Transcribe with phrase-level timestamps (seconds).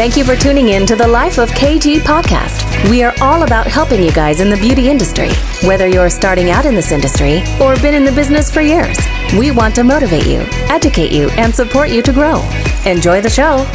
[0.00, 2.88] Thank you for tuning in to the Life of KG podcast.
[2.88, 5.28] We are all about helping you guys in the beauty industry,
[5.62, 8.98] whether you're starting out in this industry or been in the business for years.
[9.38, 12.40] We want to motivate you, educate you, and support you to grow.
[12.86, 13.66] Enjoy the show.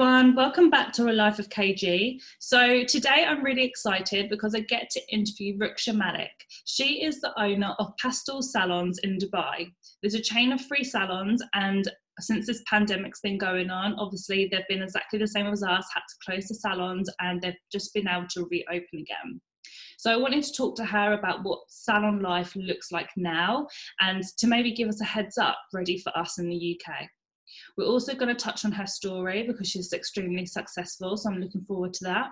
[0.00, 2.22] Everyone, welcome back to A Life of KG.
[2.38, 6.32] So today I'm really excited because I get to interview Ruksher Malik.
[6.64, 9.70] She is the owner of Pastel Salons in Dubai.
[10.00, 11.86] There's a chain of free salons and
[12.18, 16.00] since this pandemic's been going on, obviously they've been exactly the same as us, had
[16.00, 19.38] to close the salons and they've just been able to reopen again.
[19.98, 23.68] So I wanted to talk to her about what salon life looks like now
[24.00, 27.10] and to maybe give us a heads up ready for us in the UK.
[27.80, 31.62] We're also going to touch on her story because she's extremely successful, so I'm looking
[31.62, 32.28] forward to that.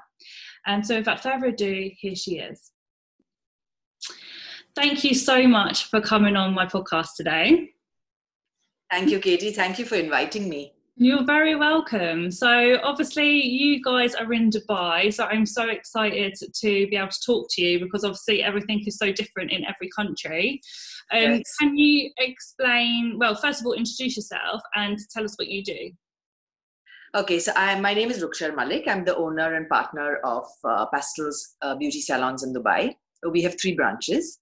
[0.67, 2.71] And so, without further ado, here she is.
[4.77, 7.71] Thank you so much for coming on my podcast today.
[8.91, 9.53] Thank you, Katie.
[9.53, 10.75] Thank you for inviting me.
[11.01, 12.29] You're very welcome.
[12.33, 17.21] So, obviously, you guys are in Dubai, so I'm so excited to be able to
[17.25, 20.61] talk to you because obviously everything is so different in every country.
[21.13, 21.55] Um, yes.
[21.61, 23.17] Can you explain?
[23.17, 25.93] Well, first of all, introduce yourself and tell us what you do.
[27.15, 28.89] Okay, so I, my name is Ruksher Malik.
[28.89, 32.93] I'm the owner and partner of uh, Pastels uh, Beauty Salons in Dubai.
[33.31, 34.41] We have three branches,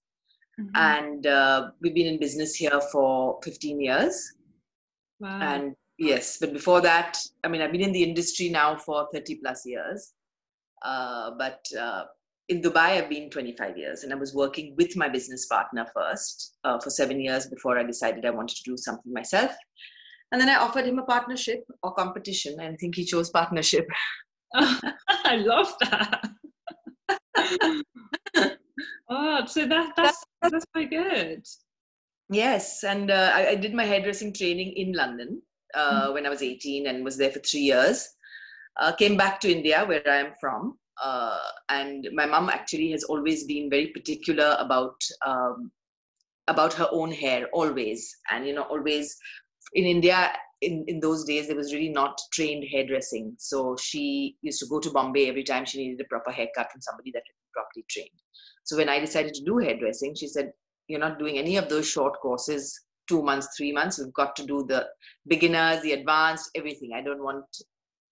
[0.59, 0.75] mm-hmm.
[0.75, 4.33] and uh, we've been in business here for 15 years.
[5.19, 5.39] Wow.
[5.39, 9.35] And yes but before that i mean i've been in the industry now for 30
[9.35, 10.13] plus years.
[10.83, 12.03] Uh, but uh,
[12.49, 16.57] in dubai i've been 25 years and i was working with my business partner first
[16.63, 19.51] uh, for seven years before i decided i wanted to do something myself.
[20.31, 23.87] And then i offered him a partnership or competition and i think he chose partnership.
[24.53, 26.29] I love that.
[29.09, 31.43] Oh so that that's that's quite good.
[32.29, 35.41] Yes and uh, I, I did my hairdressing training in london
[35.73, 38.07] uh, when I was 18 and was there for three years.
[38.79, 40.77] Uh, came back to India, where I am from.
[41.03, 41.39] Uh,
[41.69, 44.95] and my mom actually has always been very particular about
[45.25, 45.71] um,
[46.47, 48.15] about her own hair, always.
[48.31, 49.15] And you know, always
[49.73, 53.35] in India, in, in those days, there was really not trained hairdressing.
[53.37, 56.81] So she used to go to Bombay every time she needed a proper haircut from
[56.81, 58.21] somebody that had been properly trained.
[58.63, 60.51] So when I decided to do hairdressing, she said,
[60.87, 63.99] "You're not doing any of those short courses two months, three months.
[63.99, 64.87] We've got to do the
[65.27, 66.91] beginners, the advanced, everything.
[66.95, 67.45] I don't want.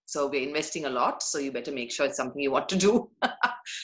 [0.06, 1.24] So we're investing a lot.
[1.24, 3.10] So you better make sure it's something you want to do.
[3.22, 3.32] uh.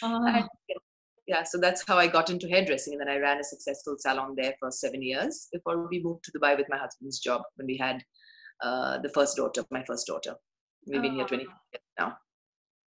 [1.28, 4.36] yeah, so that's how I got into hairdressing, and then I ran a successful salon
[4.36, 7.78] there for seven years before we moved to Dubai with my husband's job when we
[7.78, 8.04] had
[8.62, 10.36] uh, the first daughter, my first daughter.
[10.88, 12.18] We've been here 20 years now.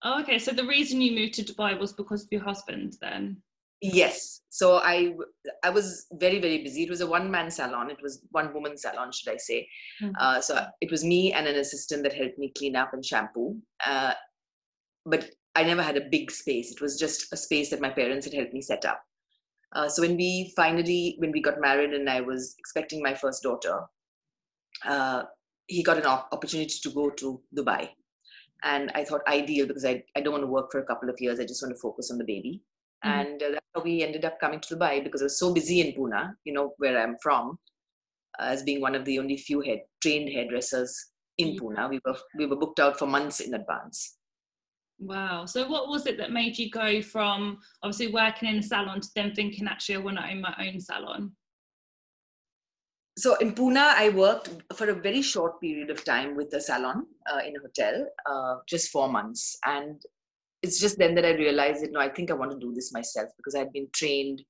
[0.04, 0.40] Oh, okay.
[0.40, 3.42] So the reason you moved to Dubai was because of your husband, then?
[3.84, 4.42] Yes.
[4.50, 5.14] So i
[5.64, 6.84] i was very very busy.
[6.84, 7.90] It was a one man salon.
[7.90, 9.68] It was one woman salon should i say.
[10.02, 10.16] Mm-hmm.
[10.18, 13.58] uh, so it was me and an assistant that helped me clean up and shampoo.
[13.86, 14.14] Uh,
[15.06, 16.72] but i never had a big space.
[16.72, 19.02] It was just a space that my parents had helped me set up.
[19.74, 23.42] Uh, so when we finally when we got married and i was expecting my first
[23.44, 23.80] daughter
[24.86, 25.24] uh,
[25.68, 27.90] he got an opportunity to go to dubai.
[28.72, 31.20] And i thought ideal because I, I don't want to work for a couple of
[31.20, 31.40] years.
[31.40, 32.62] I just want to focus on the baby
[33.06, 33.20] Mm-hmm.
[33.20, 35.82] And uh, that's how we ended up coming to Dubai because I was so busy
[35.82, 37.58] in Pune, you know, where I'm from,
[38.40, 40.96] uh, as being one of the only few head, trained hairdressers
[41.38, 41.66] in mm-hmm.
[41.66, 41.90] Pune.
[41.90, 44.18] We were, we were booked out for months in advance.
[45.00, 45.46] Wow.
[45.46, 49.10] So, what was it that made you go from obviously working in a salon to
[49.16, 51.32] then thinking, actually, I want to own my own salon?
[53.18, 57.06] So, in Pune, I worked for a very short period of time with a salon
[57.32, 59.58] uh, in a hotel, uh, just four months.
[59.66, 60.02] And
[60.64, 62.94] it's just then that I realized that no, I think I want to do this
[62.94, 64.42] myself because I'd been trained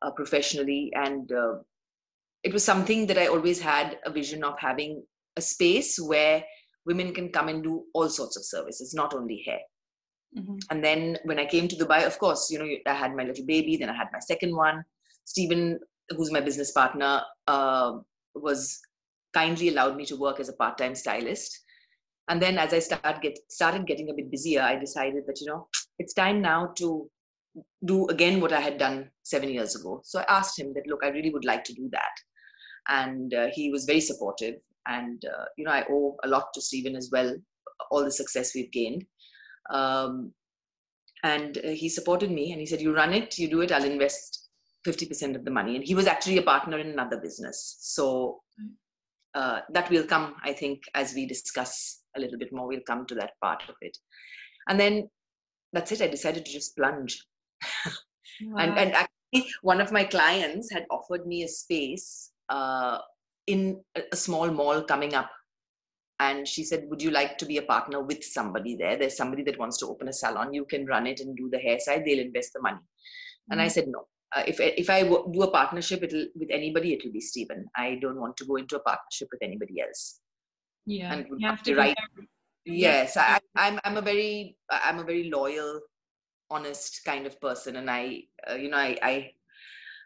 [0.00, 1.56] uh, professionally, and uh,
[2.44, 5.02] it was something that I always had a vision of having
[5.36, 6.42] a space where
[6.86, 9.60] women can come and do all sorts of services, not only hair.
[10.38, 10.56] Mm-hmm.
[10.70, 13.44] And then when I came to Dubai, of course, you know, I had my little
[13.44, 14.84] baby, then I had my second one.
[15.24, 15.78] Steven,
[16.10, 17.98] who's my business partner, uh,
[18.34, 18.80] was
[19.34, 21.60] kindly allowed me to work as a part-time stylist
[22.30, 25.46] and then as i started get started getting a bit busier i decided that you
[25.46, 25.66] know
[25.98, 27.10] it's time now to
[27.84, 30.00] do again what i had done seven years ago.
[30.04, 32.14] So i asked him that look i really would like to do that.
[32.88, 34.56] And uh, he was very supportive.
[34.86, 37.34] And uh, you know i owe a lot to steven as well
[37.90, 39.04] all the success we've gained.
[39.70, 40.32] Um,
[41.22, 43.84] and uh, he supported me and he said you run it you do it i'll
[43.84, 44.48] invest
[44.86, 45.76] 50% of the money.
[45.76, 47.76] And he was actually a partner in another business.
[47.80, 48.40] So
[49.34, 52.66] uh, that will come i think as we discuss a little bit more.
[52.68, 53.96] We'll come to that part of it.
[54.68, 55.08] And then
[55.72, 56.02] that's it.
[56.02, 57.24] I decided to just plunge.
[58.42, 58.58] Wow.
[58.58, 62.98] And, and actually, one of my clients had offered me a space uh,
[63.46, 65.30] in a small mall coming up.
[66.20, 68.96] And she said, Would you like to be a partner with somebody there?
[68.96, 70.52] There's somebody that wants to open a salon.
[70.52, 72.76] You can run it and do the hair side, they'll invest the money.
[72.76, 73.52] Mm-hmm.
[73.52, 73.70] And I mm.
[73.72, 74.06] said, No.
[74.34, 77.66] Uh, if if I w- do a partnership it'll, with anybody, it will be Steven.
[77.76, 80.20] I don't want to go into a partnership with anybody else.
[80.86, 81.96] Yeah, and you have to write.
[82.64, 83.80] Yes, I, I'm.
[83.84, 84.56] I'm a very.
[84.70, 85.80] I'm a very loyal,
[86.50, 89.30] honest kind of person, and I, uh, you know, I, I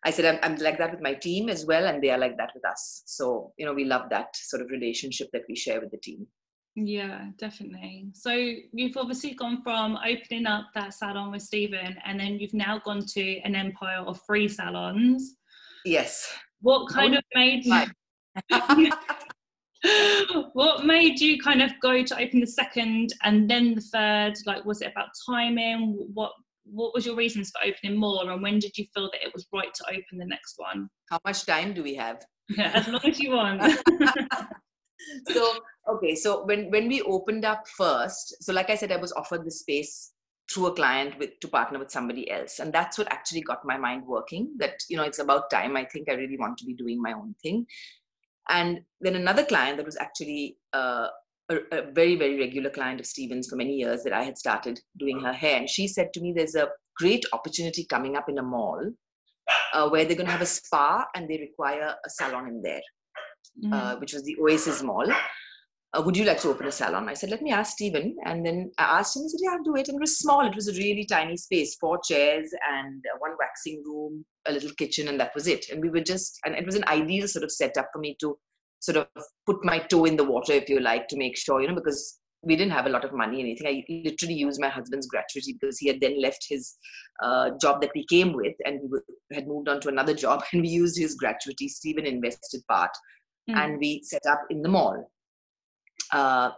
[0.05, 2.37] I said I'm, I'm like that with my team as well, and they are like
[2.37, 3.03] that with us.
[3.07, 6.27] So you know, we love that sort of relationship that we share with the team.
[6.77, 8.09] Yeah, definitely.
[8.15, 12.81] So you've obviously gone from opening up that salon with Steven, and then you've now
[12.85, 15.37] gone to an empire of three salons.
[15.85, 16.31] Yes.
[16.61, 17.85] What kind of made you?
[20.53, 24.35] what made you kind of go to open the second and then the third?
[24.47, 26.09] Like, was it about timing?
[26.13, 26.33] What
[26.67, 28.29] what was your reasons for opening more?
[28.31, 30.89] And when did you feel that it was right to open the next one?
[31.11, 32.25] How much time do we have?
[32.49, 33.63] Yeah, as long as you want.
[35.29, 39.13] So okay so when when we opened up first so like i said i was
[39.13, 40.15] offered the space
[40.51, 42.59] through a client with to partner with somebody else.
[42.59, 45.77] And that's what actually got my mind working that you know it's about time.
[45.77, 47.67] I think i really want to be doing my own thing
[48.49, 51.09] and then another client that was actually uh,
[51.51, 54.81] a, a, very very regular client of Stevens for many years that I had started
[54.99, 58.39] doing her hair, and she said to me, "There's a great opportunity coming up in
[58.39, 58.81] a mall
[59.73, 62.83] uh, where they're going to have a spa and they require a salon in there,
[63.65, 63.73] mm.
[63.73, 65.07] uh, which was the Oasis Mall."
[65.95, 67.09] Uh, would you like to open a salon?
[67.09, 68.17] I said, let me ask Steven.
[68.25, 69.89] And then I asked him, he said, yeah, I'll do it.
[69.89, 70.45] And it was small.
[70.45, 74.73] It was a really tiny space, four chairs and uh, one waxing room, a little
[74.73, 75.67] kitchen, and that was it.
[75.71, 78.37] And we were just, and it was an ideal sort of setup for me to
[78.81, 79.07] sort of
[79.47, 82.19] put my toe in the water, if you like, to make sure, you know, because
[82.43, 83.67] we didn't have a lot of money or anything.
[83.67, 86.77] I literally used my husband's gratuity because he had then left his
[87.23, 88.99] uh, job that we came with and we
[89.33, 91.69] had moved on to another job and we used his gratuity.
[91.69, 92.91] Steven invested part
[93.49, 93.57] mm.
[93.57, 95.11] and we set up in the mall.
[96.15, 96.51] Uh,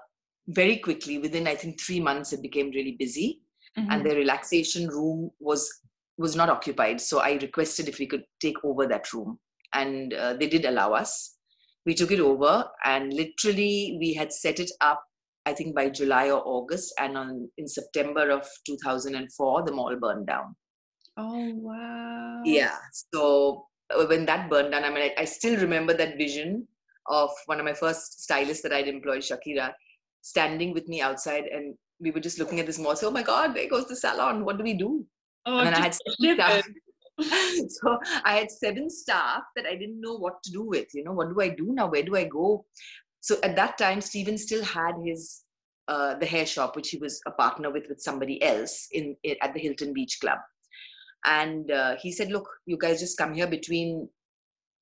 [0.49, 3.41] very quickly, within I think three months, it became really busy.
[3.79, 3.91] Mm-hmm.
[3.91, 5.71] and the relaxation room was
[6.17, 6.99] was not occupied.
[6.99, 9.39] So I requested if we could take over that room.
[9.75, 11.37] And uh, they did allow us.
[11.85, 15.01] We took it over and literally we had set it up
[15.45, 16.95] i think by july or august.
[16.99, 20.57] And on in september of 2004 the mall burned down.
[21.19, 22.43] Oh wow.
[22.45, 22.79] Yeah.
[23.13, 26.67] So uh, when that burned down i mean i, I still remember that vision
[27.09, 29.73] of one of my first stylists that i'd employed shakira
[30.23, 33.23] standing with me outside and we were just looking at this mall so oh my
[33.23, 35.05] god there goes the salon what do we do
[35.47, 35.97] oh, and i had
[37.69, 40.89] so I had seven staff that I didn't know what to do with.
[40.93, 41.89] You know, what do I do now?
[41.89, 42.65] Where do I go?
[43.21, 45.43] So at that time, Steven still had his
[45.89, 49.37] uh, the hair shop, which he was a partner with with somebody else in, in
[49.41, 50.39] at the Hilton Beach Club.
[51.25, 54.09] And uh, he said, "Look, you guys just come here between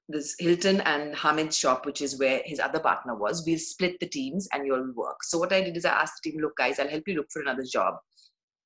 [0.08, 3.44] this Hilton and Hamid's shop, which is where his other partner was.
[3.46, 6.30] We'll split the teams and you'll work." So what I did is I asked the
[6.30, 7.96] team, "Look, guys, I'll help you look for another job."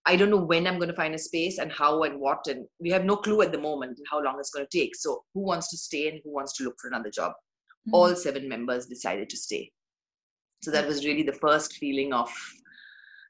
[0.08, 2.66] I don't know when I'm going to find a space and how and what, and
[2.80, 4.96] we have no clue at the moment how long it's going to take.
[4.96, 7.32] So, who wants to stay and who wants to look for another job?
[7.32, 7.94] Mm-hmm.
[7.94, 9.70] All seven members decided to stay.
[10.62, 12.30] So, that was really the first feeling of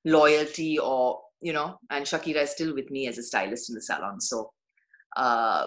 [0.04, 3.82] loyalty, or, you know, and Shakira is still with me as a stylist in the
[3.82, 4.20] salon.
[4.20, 4.52] So,
[5.16, 5.66] uh,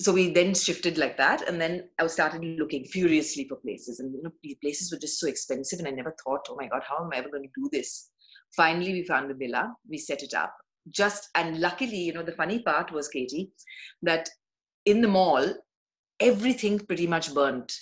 [0.00, 4.00] so we then shifted like that and then i started looking furiously for places.
[4.00, 6.82] And you know places were just so expensive and i never thought oh my god
[6.88, 8.10] how am i ever going to do this?
[8.56, 9.72] Finally we found a villa.
[9.88, 10.52] We set it up.
[10.88, 13.52] Just and luckily you know the funny part was katie
[14.02, 14.28] that
[14.86, 15.54] in the mall
[16.18, 17.72] everything pretty much burnt.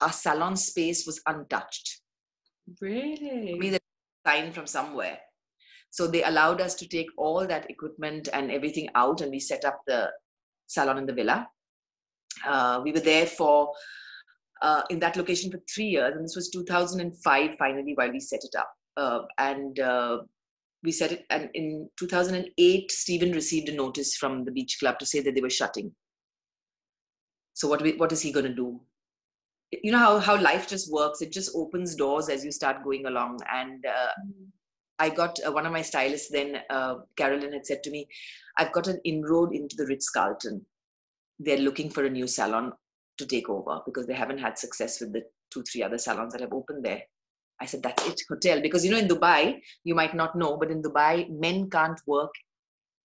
[0.00, 2.00] Our salon space was untouched.
[2.80, 3.56] Really?
[3.58, 3.78] we
[4.26, 5.18] sign from somewhere.
[5.90, 9.64] So they allowed us to take all that equipment and everything out and we set
[9.64, 10.10] up the
[10.66, 11.48] salon in the villa
[12.46, 13.72] uh, we were there for
[14.62, 18.40] uh, in that location for three years and this was 2005 finally while we set
[18.42, 20.18] it up uh, and uh,
[20.84, 21.26] we said it.
[21.30, 25.40] And in 2008, Steven received a notice from the beach club to say that they
[25.40, 25.92] were shutting.
[27.54, 28.80] So what what is he going to do?
[29.82, 31.22] You know how how life just works.
[31.22, 33.40] It just opens doors as you start going along.
[33.50, 34.46] And uh, mm.
[34.98, 38.06] I got uh, one of my stylists then, uh, Carolyn, had said to me,
[38.58, 40.64] "I've got an inroad into the Ritz Carlton.
[41.38, 42.72] They're looking for a new salon
[43.18, 45.22] to take over because they haven't had success with the
[45.52, 47.02] two, three other salons that have opened there."
[47.60, 48.60] I said, that's it, hotel.
[48.60, 52.32] Because, you know, in Dubai, you might not know, but in Dubai, men can't work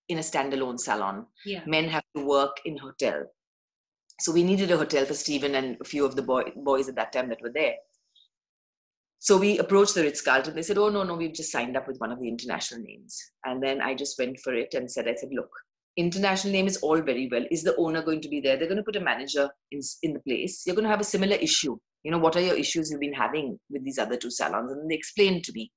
[0.07, 1.27] in a standalone salon.
[1.45, 1.61] Yeah.
[1.67, 3.25] Men have to work in hotel.
[4.19, 6.95] So we needed a hotel for Steven and a few of the boy, boys at
[6.95, 7.75] that time that were there.
[9.19, 10.55] So we approached the Ritz Carlton.
[10.55, 13.21] They said, oh, no, no, we've just signed up with one of the international names.
[13.45, 15.51] And then I just went for it and said, I said, look,
[15.97, 17.45] international name is all very well.
[17.51, 18.57] Is the owner going to be there?
[18.57, 20.63] They're going to put a manager in, in the place.
[20.65, 21.77] You're going to have a similar issue.
[22.03, 24.71] You know what are your issues you've been having with these other two salons?
[24.71, 25.71] And they explained to me.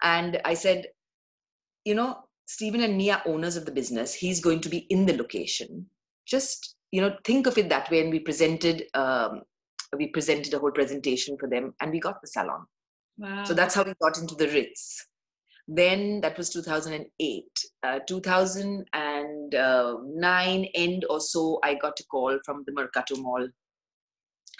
[0.00, 0.86] And i said
[1.84, 5.06] you know steven and me are owners of the business he's going to be in
[5.06, 5.86] the location.
[6.26, 8.00] Just you know think of it that way.
[8.00, 9.42] And we presented um,
[9.96, 12.64] we presented a whole presentation for them and we got the salon.
[13.20, 13.42] Wow.
[13.42, 15.08] so that's how we got into the ritz
[15.68, 17.44] then that was 2008
[17.82, 23.46] uh, 2009 end or so i got a call from the mercato mall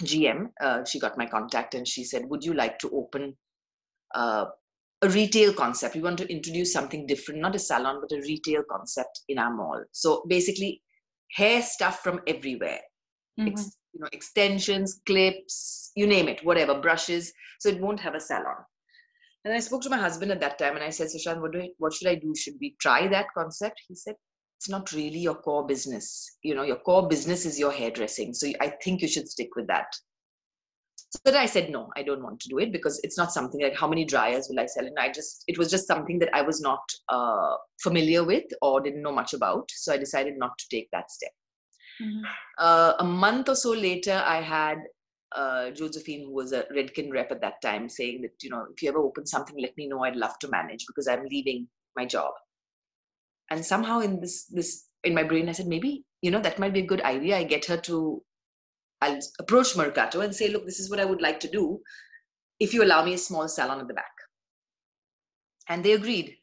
[0.03, 3.35] gm uh, she got my contact and she said would you like to open
[4.15, 4.45] uh,
[5.03, 5.95] a retail concept?
[5.95, 9.55] We want to introduce something different not a salon but a retail concept in our
[9.55, 9.83] mall.
[9.93, 10.83] So basically
[11.33, 12.81] hair stuff from everywhere.
[13.39, 13.49] Mm-hmm.
[13.49, 17.33] Ex- you know extensions clips you name it whatever brushes.
[17.61, 18.57] So it won't have a salon
[19.49, 21.61] and I spoke to my husband at that time and I said, Sushant, what, do
[21.61, 22.35] I, what should I do?
[22.37, 23.81] Should we try that concept?
[23.89, 24.15] He said,
[24.59, 26.37] it's not really your core business.
[26.43, 28.35] You know, your core business is your hairdressing.
[28.35, 29.87] So I think you should stick with that.
[30.97, 33.63] So then I said, no, I don't want to do it because it's not something
[33.63, 34.85] like how many dryers will I sell?
[34.85, 38.83] And I just, it was just something that I was not uh, familiar with or
[38.83, 39.71] didn't know much about.
[39.71, 41.31] So I decided not to take that step.
[42.03, 42.23] Mm-hmm.
[42.59, 44.77] Uh, a month or so later, I had
[45.35, 48.83] uh, Josephine, who was a Redken rep at that time, saying that, you know, if
[48.83, 50.05] you ever open something, let me know.
[50.05, 52.33] I'd love to manage because I'm leaving my job.
[53.51, 56.73] And somehow in this, this in my brain, I said, maybe, you know, that might
[56.73, 57.39] be a good idea.
[57.39, 58.23] I get her to,
[59.01, 61.81] I'll approach Mercato and say, look, this is what I would like to do
[62.61, 64.13] if you allow me a small salon at the back.
[65.69, 66.37] And they agreed.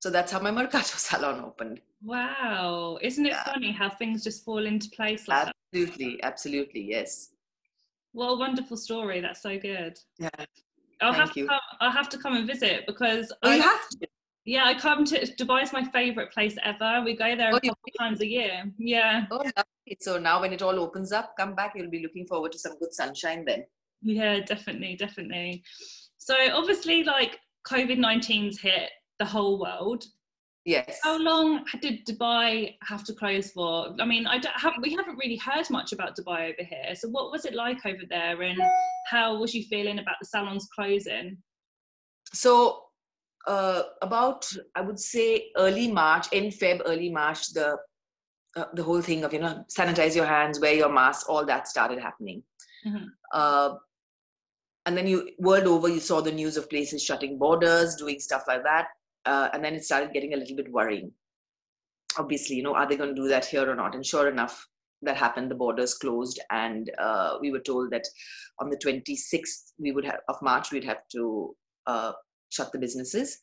[0.00, 1.80] So that's how my Mercato salon opened.
[2.02, 2.98] Wow.
[3.02, 3.44] Isn't it yeah.
[3.44, 6.26] funny how things just fall into place like absolutely, that?
[6.26, 7.30] Absolutely, yes.
[8.16, 9.20] What a wonderful story.
[9.20, 9.98] That's so good.
[10.18, 10.30] Yeah.
[11.02, 11.42] I'll Thank have you.
[11.42, 14.08] to come, I'll have to come and visit because oh, I, have to.
[14.46, 17.02] Yeah, I come to Dubai is my favorite place ever.
[17.04, 18.72] We go there oh, a couple times a year.
[18.78, 19.26] Yeah.
[19.30, 19.98] Oh, lovely.
[20.00, 21.74] So now when it all opens up, come back.
[21.76, 23.66] You'll be looking forward to some good sunshine then.
[24.00, 25.62] Yeah, definitely, definitely.
[26.16, 30.06] So obviously, like COVID 19's hit the whole world.
[30.66, 30.98] Yes.
[31.04, 33.94] How long did Dubai have to close for?
[34.00, 36.92] I mean, I have, we haven't really heard much about Dubai over here.
[36.96, 38.60] So, what was it like over there, and
[39.06, 41.38] how was you feeling about the salons closing?
[42.32, 42.82] So,
[43.46, 44.44] uh, about
[44.74, 47.76] I would say early March, in Feb, early March, the
[48.56, 51.68] uh, the whole thing of you know sanitize your hands, wear your mask, all that
[51.68, 52.42] started happening.
[52.84, 53.04] Mm-hmm.
[53.32, 53.74] Uh,
[54.86, 58.42] and then you world over, you saw the news of places shutting borders, doing stuff
[58.48, 58.88] like that
[59.26, 61.12] uh, and then it started getting a little bit worrying.
[62.18, 63.94] Obviously you know are they going to do that here or not?
[63.94, 64.66] And sure enough
[65.02, 65.50] that happened.
[65.50, 68.06] The borders closed and uh, we were told that
[68.60, 71.54] on the 26th we would have of march we'd have to
[71.86, 72.12] uh,
[72.50, 73.40] shut the businesses.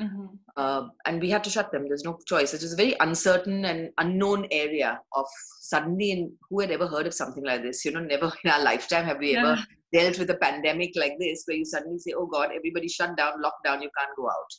[0.00, 0.26] Mm-hmm.
[0.56, 1.88] uh, and we had to shut them.
[1.88, 2.54] There's no choice.
[2.54, 5.26] It was a very uncertain and unknown area of
[5.60, 7.84] suddenly and who had ever heard of something like this?
[7.84, 9.40] You know never in our lifetime have we yeah.
[9.40, 13.16] ever dealt with a pandemic like this where you suddenly say oh god everybody shut
[13.16, 14.52] down lockdown you can't go out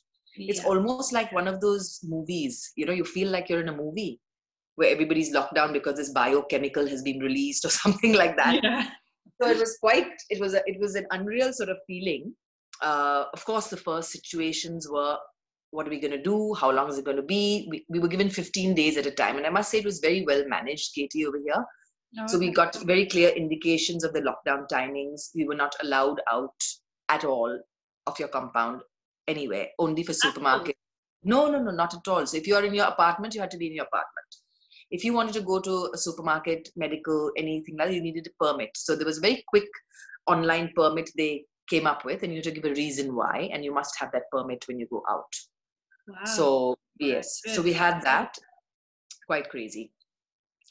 [0.47, 2.71] it's almost like one of those movies.
[2.75, 4.19] You know you feel like you're in a movie
[4.75, 8.63] where everybody's locked down because this biochemical has been released or something like that.
[8.63, 8.89] Yeah.
[9.41, 12.33] so it was quite it was a, it was an unreal sort of feeling.
[12.81, 15.17] Uh, of course the first situations were
[15.71, 16.55] what are we going to do?
[16.55, 17.67] How long is it going to be?
[17.69, 19.37] We, we were given 15 days at a time.
[19.37, 21.63] And i must say it was very well managed katie over here.
[22.19, 25.29] Oh, so we got very clear indications of the lockdown timings.
[25.35, 26.59] We were not allowed out
[27.09, 27.59] at all
[28.07, 28.81] of your compound
[29.29, 30.75] anywhere, only for supermarket.
[31.23, 32.25] No, no, no, not at all.
[32.25, 34.27] So if you're in your apartment, you had to be in your apartment.
[34.91, 38.43] If you wanted to go to a supermarket, medical, anything like that, you needed a
[38.43, 38.71] permit.
[38.75, 39.69] So there was a very quick
[40.27, 43.63] online permit they came up with, and you need to give a reason why, and
[43.63, 45.33] you must have that permit when you go out.
[46.07, 46.25] Wow.
[46.25, 48.35] So yes, so we had that.
[49.27, 49.91] Quite crazy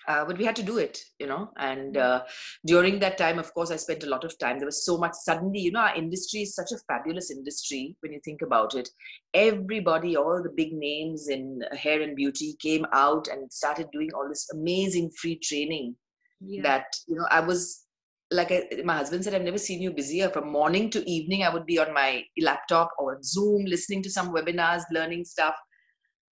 [0.09, 2.01] uh, but we had to do it you know and mm.
[2.01, 2.23] uh,
[2.67, 4.59] during that time of course i spent a lot of time.
[4.59, 5.13] There was so much.
[5.15, 8.89] Suddenly you know our industry is such a fabulous industry when you think about it.
[9.35, 14.29] Everybody all the big names in hair and beauty came out and started doing all
[14.29, 15.95] this amazing free training
[16.41, 16.63] yeah.
[16.63, 17.85] that you know i was
[18.31, 20.29] like I, my husband said i've never seen you busier.
[20.29, 24.33] From morning to evening i would be on my laptop or zoom listening to some
[24.33, 25.55] webinars learning stuff.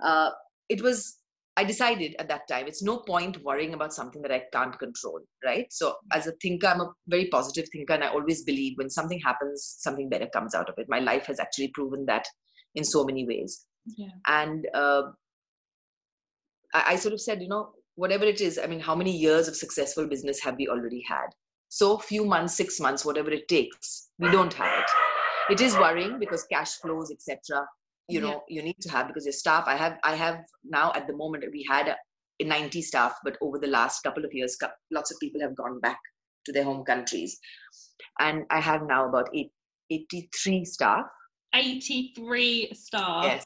[0.03, 0.31] Uh,
[0.69, 1.19] it was
[1.57, 5.21] I decided at that time it's no point worrying about something that I can't control,
[5.45, 5.67] right?
[5.71, 9.21] So as a thinker, I'm a very positive thinker, and I always believe when something
[9.25, 10.87] happens, something better comes out of it.
[10.89, 12.27] My life has actually proven that
[12.75, 13.67] in so many ways.
[13.97, 14.09] Yeah.
[14.27, 15.03] And uh,
[16.75, 19.47] I, I sort of said, you know, whatever it is, I mean, how many years
[19.47, 21.27] of successful business have we already had?
[21.69, 24.91] So few months, six months, whatever it takes, we don't have it.
[25.53, 27.65] It is worrying because cash flows, etc
[28.09, 28.57] you know yeah.
[28.57, 31.45] you need to have because your staff i have i have now at the moment
[31.53, 31.97] we had a,
[32.41, 34.57] a 90 staff but over the last couple of years
[34.91, 35.99] lots of people have gone back
[36.45, 37.39] to their home countries.
[38.21, 39.51] And i have now about eight,
[39.91, 41.07] 83 staff.
[41.55, 43.25] 83 staff.
[43.25, 43.45] Yes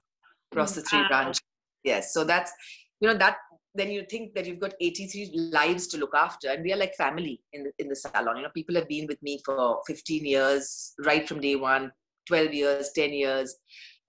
[0.53, 1.43] across the three branches.
[1.85, 2.53] Yes so that's
[3.01, 3.37] you know that
[3.75, 6.95] then you think that you've got 83 lives to look after and we are like
[6.97, 8.37] family in the, in the salon.
[8.37, 11.93] You know people have been with me for 15 years right from day one
[12.27, 13.55] 12 years 10 years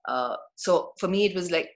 [0.08, 1.70] uh, so for me it was like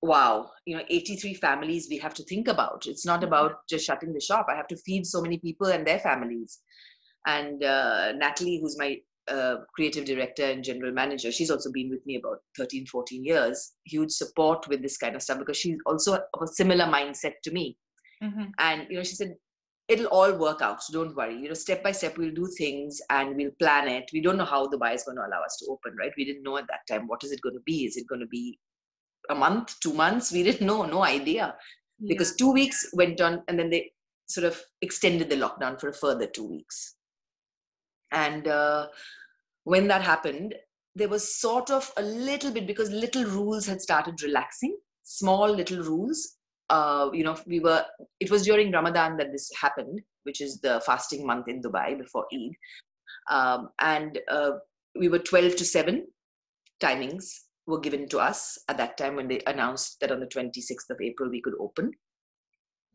[0.00, 2.86] wow you know 83 families we have to think about.
[2.86, 3.28] It's not mm-hmm.
[3.28, 4.46] about just shutting the shop.
[4.48, 6.60] I have to feed so many people and their families.
[7.26, 8.98] And uh, natalie who's my
[9.28, 13.74] uh, creative director and general manager she's also been with me about 13 14 years.
[13.84, 17.50] Huge support with this kind of stuff because she's also of a similar mindset to
[17.50, 17.76] me.
[18.22, 18.46] Mm-hmm.
[18.58, 19.36] and you know she said
[19.88, 21.36] it'll all work out so don't worry.
[21.36, 24.10] You know step by step we'll do things and we'll plan it.
[24.12, 26.12] We don't know how the dubai is going to allow us to open right?
[26.16, 27.84] We didn't know at that time what is it going to be?
[27.84, 28.58] Is it going to be
[29.30, 30.32] a month two months?
[30.38, 31.54] We didn't know no idea.
[32.00, 32.10] Yeah.
[32.10, 33.90] because two weeks went on and then they
[34.28, 36.94] sort of extended the lockdown for a further two weeks.
[38.12, 38.86] And uh,
[39.64, 40.54] when that happened
[40.94, 45.82] there was sort of a little bit because little rules had started relaxing small little
[45.82, 46.37] rules
[46.70, 47.84] uh, you know, we were,
[48.20, 52.26] it was during Ramadan that this happened, which is the fasting month in Dubai before
[52.32, 52.52] Eid.
[53.30, 54.52] Um, and uh,
[54.98, 56.06] we were 12 to 7
[56.80, 57.26] timings
[57.66, 61.00] were given to us at that time when they announced that on the 26th of
[61.02, 61.92] April we could open.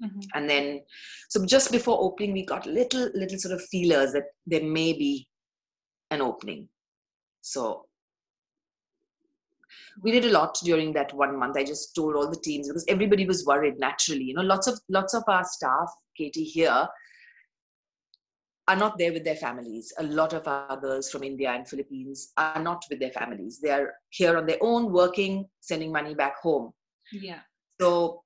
[0.04, 0.20] Mm-hmm.
[0.34, 0.82] And then,
[1.30, 5.28] so just before opening, we got little, little sort of feelers that there may be
[6.12, 6.68] an opening.
[7.42, 7.86] So
[10.02, 11.58] we did a lot during that one month.
[11.58, 14.24] I just told all the teams because everybody was worried naturally.
[14.24, 16.88] You know lots of lots of our staff katie here
[18.68, 19.92] are not there with their families.
[20.00, 23.60] A lot of our girls from india and philippines are not with their families.
[23.62, 26.72] They are here on their own working sending money back home.
[27.12, 27.40] Yeah.
[27.80, 28.24] So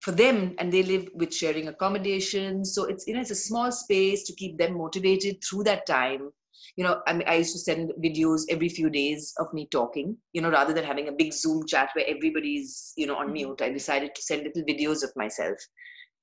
[0.00, 2.64] for them and they live with sharing accommodation.
[2.64, 6.30] So it's you know it's a small space to keep them motivated through that time
[6.76, 10.16] you know I, mean, I used to send videos every few days of me talking
[10.32, 13.34] you know rather than having a big zoom chat where everybody's you know on mm-hmm.
[13.34, 15.56] mute i decided to send little videos of myself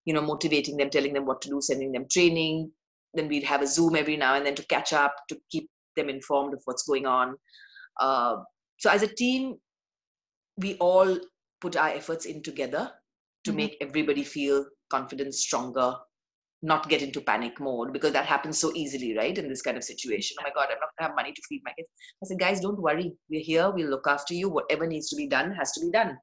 [0.06, 2.72] you know motivating them telling them what to do sending them training
[3.14, 6.10] then we'd have a zoom every now and then to catch up to keep them
[6.10, 7.36] informed of what's going on
[8.00, 8.38] uh,
[8.80, 9.56] so as a team
[10.58, 11.18] we all
[11.60, 12.92] put our efforts in together
[13.44, 13.58] to mm-hmm.
[13.58, 15.96] make everybody feel confident stronger
[16.64, 19.38] not get into panic mode because that happens so easily, right?
[19.38, 20.38] In this kind of situation.
[20.40, 21.90] Oh my God, I'm not gonna have money to feed my kids.
[22.24, 23.14] I said, guys, don't worry.
[23.30, 23.72] We're here.
[23.72, 24.50] We'll look after you.
[24.50, 26.18] Whatever needs to be done has to be done.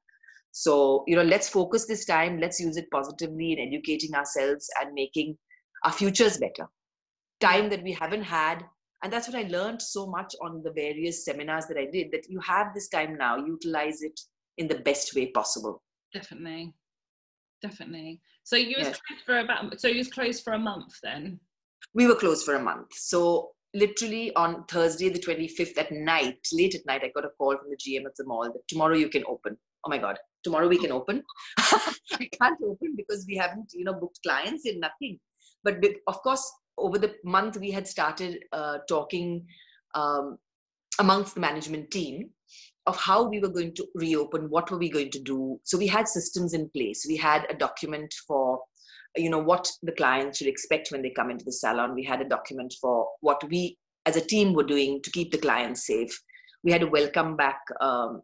[0.51, 2.39] So, you know, let's focus this time.
[2.39, 5.37] Let's use it positively in educating ourselves and making
[5.83, 6.69] our futures better.
[7.39, 8.63] Time that we haven't had.
[9.03, 12.29] And that's what I learned so much on the various seminars that I did that
[12.29, 14.19] you have this time now, utilize it
[14.57, 15.81] in the best way possible.
[16.13, 16.73] Definitely
[17.61, 18.21] definitely.
[18.43, 21.39] So you was closed for about so you was closed for a month then?
[21.93, 22.87] We were closed for a month.
[22.93, 27.57] So literally on Thursday the 25th at night, late at night, I got a call
[27.57, 29.57] from the GM of the mall that tomorrow you can open.
[29.85, 31.23] Oh my God, tomorrow we can open.
[32.19, 35.19] we can't open because we haven't, you know, booked clients and nothing.
[35.63, 39.45] But of course, over the month we had started uh, talking
[39.95, 40.37] um,
[40.99, 42.29] amongst the management team
[42.87, 45.59] of how we were going to reopen what were we going to do.
[45.63, 47.05] So we had systems in place.
[47.07, 48.61] We had a document for
[49.17, 51.95] you know what the clients should expect when they come into the salon.
[51.95, 55.37] We had a document for what we as a team were doing to keep the
[55.37, 56.17] clients safe.
[56.63, 58.21] We had a welcome back um,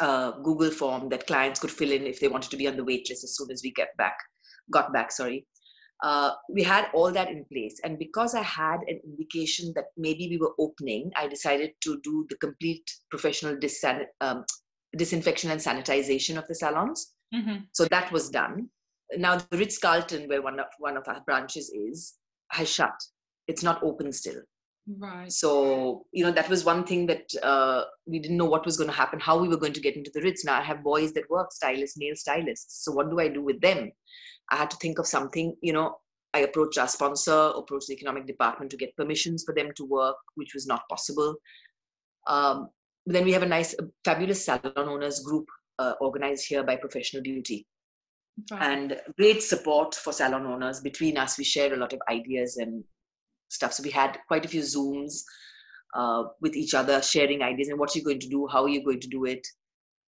[0.00, 2.84] uh, google form that clients could fill in if they wanted to be on the
[2.84, 4.16] wait list as soon as we get back
[4.70, 5.46] got back sorry
[6.02, 7.80] uh, we had all that in place.
[7.84, 12.26] And because I had an indication that maybe we were opening, I decided to do
[12.28, 13.84] the complete professional dis-
[14.20, 14.44] um,
[14.96, 17.14] disinfection and sanitization of the salons.
[17.32, 17.64] Mm-hmm.
[17.72, 18.68] So that was done.
[19.16, 22.14] Now the Ritz Carlton, where one of one of our branches is,
[22.50, 22.94] has shut.
[23.46, 24.40] It's not open still.
[24.88, 25.30] Right.
[25.30, 28.90] So you know that was one thing that uh, we didn't know what was going
[28.90, 30.44] to happen, how we were going to get into the Ritz.
[30.44, 32.84] Now I have boys that work, stylists, male stylists.
[32.84, 33.92] So what do I do with them?
[34.50, 35.96] I had to think of something, you know,
[36.34, 40.16] I approached our sponsor, approached the economic department to get permissions for them to work,
[40.34, 41.36] which was not possible.
[42.26, 42.68] Um,
[43.06, 45.46] then we have a nice, fabulous salon owners group
[45.78, 47.66] uh, organized here by Professional Beauty.
[48.50, 48.62] Right.
[48.62, 50.80] And great support for salon owners.
[50.80, 52.82] Between us, we share a lot of ideas and
[53.52, 53.72] stuff.
[53.72, 55.22] So we had quite a few Zooms
[55.94, 58.84] uh, with each other, sharing ideas and what you're going to do, how are you
[58.84, 59.46] going to do it.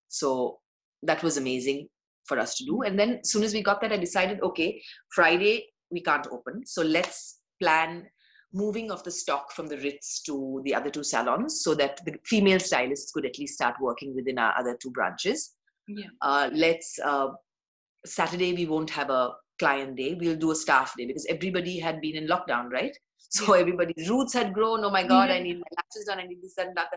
[0.09, 0.59] So
[1.03, 1.89] that was amazing
[2.25, 2.83] for us to do.
[2.83, 4.81] And then as soon as we got that, I decided, okay,
[5.11, 6.65] Friday we can't open.
[6.65, 8.07] So let's plan
[8.53, 12.15] moving of the stock from the Ritz to the other two salons so that the
[12.25, 15.55] female stylists could at least start working within our other two branches.
[15.89, 16.07] Yeah.
[16.23, 17.29] Uh, let's, uh,
[18.07, 20.17] Saturday, we won't have a client day.
[20.19, 22.97] We'll do a staff day because everybody had been in lockdown, right?
[23.31, 23.61] So Yeah.
[23.63, 24.85] everybody's roots had grown.
[24.85, 26.21] Oh my God, I need my lashes done.
[26.21, 26.89] I need this, that, and that.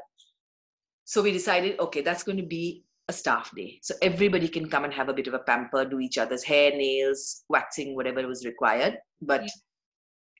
[1.05, 3.79] So we decided, okay, that's going to be a staff day.
[3.81, 6.71] So everybody can come and have a bit of a pamper, do each other's hair,
[6.71, 8.97] nails, waxing, whatever was required.
[9.21, 9.49] But Yeah.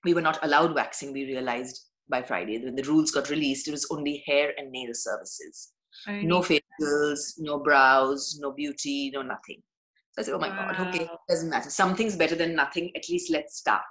[0.03, 1.13] we were not allowed waxing.
[1.13, 4.91] We realized by Friday when the rules got released, it was only hair and nail
[4.93, 5.73] services.
[6.07, 9.63] No facials, no brows, no beauty, no nothing.
[10.11, 11.69] So I said, oh my God, okay, doesn't matter.
[11.69, 12.91] Something's better than nothing.
[12.95, 13.81] At least let's start.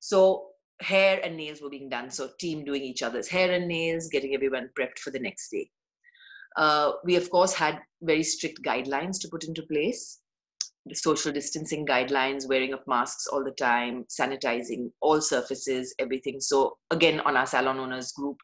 [0.00, 0.51] So
[0.82, 2.10] hair and nails were being done.
[2.10, 5.70] So team doing each other's hair and nails, getting everyone prepped for the next day.
[6.56, 10.18] Uh, we of course had very strict guidelines to put into place.
[10.84, 16.40] The social distancing guidelines, wearing of masks all the time, sanitizing all surfaces, everything.
[16.40, 18.36] So again, on our salon owners group,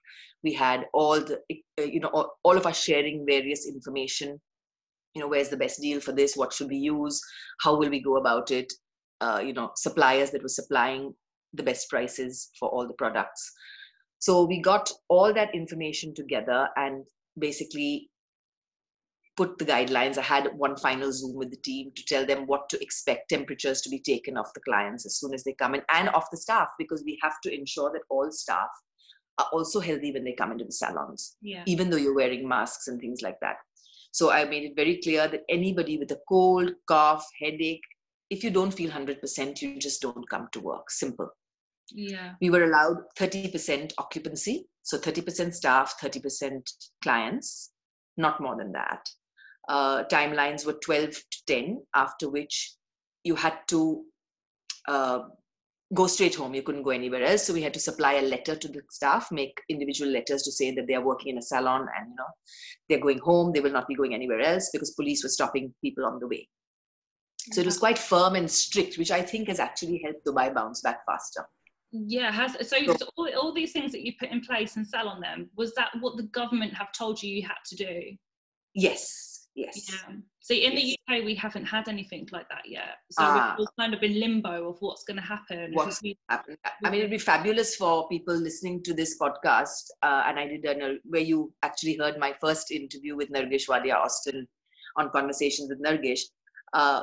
[0.45, 1.41] we had all the,
[1.79, 4.41] uh, you know, all, all of us sharing various information.
[5.15, 6.37] You know, where's the best deal for this?
[6.37, 7.21] What should we use?
[7.61, 8.73] How will we go about it?
[9.21, 11.13] Uh, you know, suppliers that were supplying
[11.55, 13.53] the best prices for all the products.
[14.19, 17.05] So we got all that information together and
[17.39, 18.11] basically
[19.37, 20.19] put the guidelines.
[20.19, 23.81] I had one final Zoom with the team to tell them what to expect temperatures
[23.83, 26.37] to be taken off the clients as soon as they come in and off the
[26.37, 28.69] staff because we have to ensure that all staff
[29.39, 31.63] are also healthy when they come into the salons, Yeah.
[31.67, 33.59] even though you're wearing masks and things like that.
[34.11, 37.85] So I made it very clear that anybody with a cold, cough, headache,
[38.31, 40.91] if you don't feel 100%, you just don't come to work.
[40.91, 41.31] Simple.
[41.91, 42.35] Yeah.
[42.43, 44.67] we were allowed 30% occupancy.
[44.83, 46.61] So 30% staff 30%
[47.03, 47.73] clients
[48.17, 49.09] not more than that.
[49.69, 52.75] Uh, timelines were 12 to 10 after which
[53.23, 54.03] you had to
[54.89, 55.21] uh,
[55.95, 56.55] go straight home.
[56.55, 57.45] You couldn't go anywhere else.
[57.45, 60.75] So we had to supply a letter to the staff make individual letters to say
[60.75, 62.27] that they are working in a salon and you know
[62.89, 63.53] they're going home.
[63.53, 66.49] They will not be going anywhere else because police were stopping people on the way
[67.53, 70.81] so it was quite firm and strict which i think has actually helped dubai bounce
[70.89, 71.45] back faster
[72.17, 74.85] Yeah, has so, So- so all, all these things that you put in place and
[74.95, 77.93] sell on them, was that what the government have told you you had to do?
[78.87, 79.03] yes
[79.63, 80.17] yes Yeah.
[80.49, 80.83] See, in Yes.
[80.83, 82.93] the UK, we haven't had anything like that yet.
[83.17, 83.33] So Ah.
[83.35, 85.65] we're all kind of in limbo of what's going to happen.
[85.79, 86.57] What's we- happen.
[86.85, 89.85] I mean, it'd be fabulous for people listening to this podcast.
[90.09, 93.97] Uh, and I did a, where you actually heard my first interview with Nargesh Wadia
[94.05, 94.39] Austin
[94.97, 96.23] on Conversations with Nargesh.
[96.81, 97.03] Uh,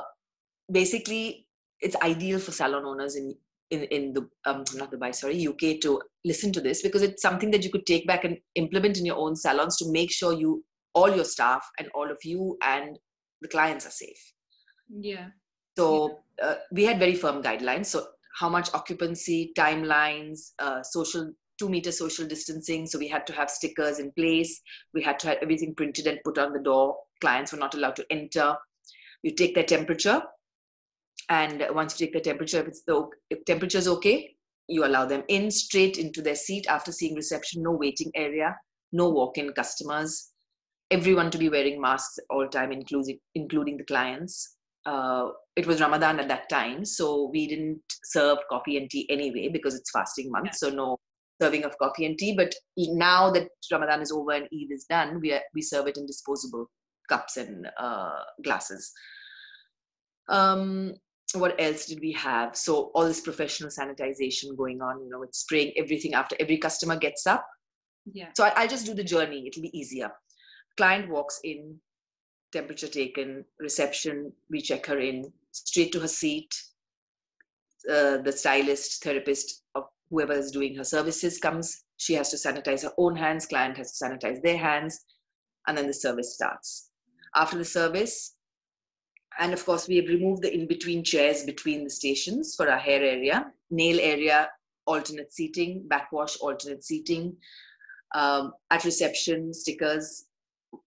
[0.70, 1.46] basically,
[1.80, 3.34] it's ideal for salon owners in
[3.70, 7.50] in, in the um, not Dubai, sorry, UK to listen to this because it's something
[7.50, 10.64] that you could take back and implement in your own salons to make sure you
[10.94, 12.96] all your staff and all of you and
[13.42, 14.32] the clients are safe.
[14.88, 15.26] yeah.
[15.76, 17.86] So uh, we had very firm guidelines.
[17.86, 18.06] So
[18.38, 22.86] how much occupancy, timelines, uh, social two meter social distancing.
[22.86, 24.60] So we had to have stickers in place.
[24.94, 26.96] We had to have everything printed and put on the door.
[27.20, 28.54] Clients were not allowed to enter.
[29.22, 30.22] You take their temperature,
[31.28, 34.34] and once you take the temperature, if it's the if temperature is okay,
[34.68, 37.62] you allow them in straight into their seat after seeing reception.
[37.62, 38.56] No waiting area,
[38.92, 40.30] no walk-in customers.
[40.90, 46.20] Everyone to be wearing masks all time, including including the clients uh, it was Ramadan
[46.20, 50.54] at that time, so we didn't serve coffee and tea anyway because it's fasting month.
[50.54, 50.96] So no
[51.42, 52.34] serving of coffee and tea.
[52.36, 55.96] But now that Ramadan is over and Eid is done, we are, we serve it
[55.96, 56.70] in disposable
[57.08, 58.92] cups and uh, glasses.
[60.28, 60.94] Um,
[61.38, 62.56] what else did we have?
[62.56, 65.02] So all this professional sanitization going on.
[65.02, 67.46] You know, with spraying everything after every customer gets up.
[68.12, 68.28] Yeah.
[68.36, 69.46] So I, I'll just do the journey.
[69.46, 70.10] It'll be easier.
[70.76, 71.78] Client walks in,
[72.52, 76.54] temperature taken, reception, we check her in, straight to her seat.
[77.90, 81.84] Uh, the stylist, therapist, or whoever is doing her services comes.
[81.98, 85.00] She has to sanitize her own hands, client has to sanitize their hands,
[85.66, 86.90] and then the service starts.
[87.34, 88.35] After the service,
[89.38, 92.78] and of course, we have removed the in between chairs between the stations for our
[92.78, 94.48] hair area, nail area,
[94.86, 97.36] alternate seating, backwash, alternate seating.
[98.14, 100.26] Um, at reception, stickers,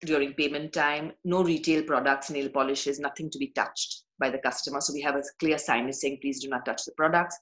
[0.06, 4.82] during payment time, no retail products, nail polishes, nothing to be touched by the customer.
[4.82, 7.38] So we have a clear signage saying, please do not touch the products.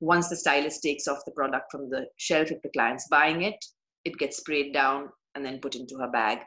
[0.00, 3.62] Once the stylist takes off the product from the shelf, if the client's buying it,
[4.04, 6.38] it gets sprayed down and then put into her bag.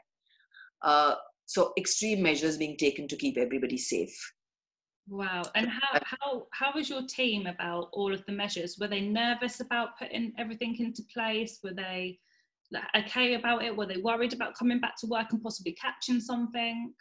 [0.82, 1.16] Uh,
[1.52, 4.16] so extreme measures being taken to keep everybody safe.
[5.10, 5.44] Wow.
[5.56, 8.78] And how how how was your team about all of the measures?
[8.80, 11.60] Were they nervous about putting everything into place?
[11.64, 12.20] Were they
[12.96, 13.76] okay about it?
[13.76, 16.94] Were they worried about coming back to work and possibly catching something?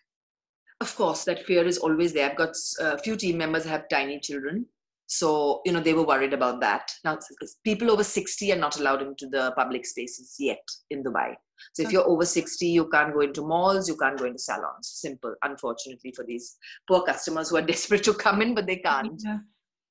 [0.81, 2.29] Of course, that fear is always there.
[2.31, 4.67] I've got a few team members have tiny children.
[5.13, 7.19] so you know they were worried about that now
[7.65, 11.35] people over 60 are not allowed into the public spaces yet in dubai
[11.73, 14.91] so if you're over 60 you can't go into malls you can't go into salons.
[14.95, 16.57] Simple unfortunately for these
[16.89, 19.21] poor customers who are desperate to come in but they can't.
[19.25, 19.39] Yeah.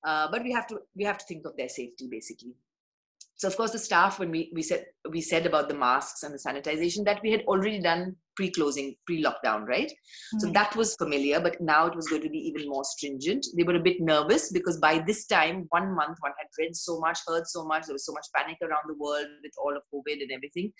[0.04, 2.54] uh, but we have to we have to think of their safety basically.
[3.40, 6.34] So of course the staff when we, we said we said about the masks and
[6.34, 9.90] the sanitization that we had already done pre-closing pre-lockdown right?
[9.90, 10.40] Mm-hmm.
[10.40, 13.46] so that was familiar but now it was going to be even more stringent.
[13.56, 17.00] They were a bit nervous because by this time one month one had read so
[17.00, 19.84] much heard so much there was so much panic around the world with all of
[19.94, 20.74] covid and everything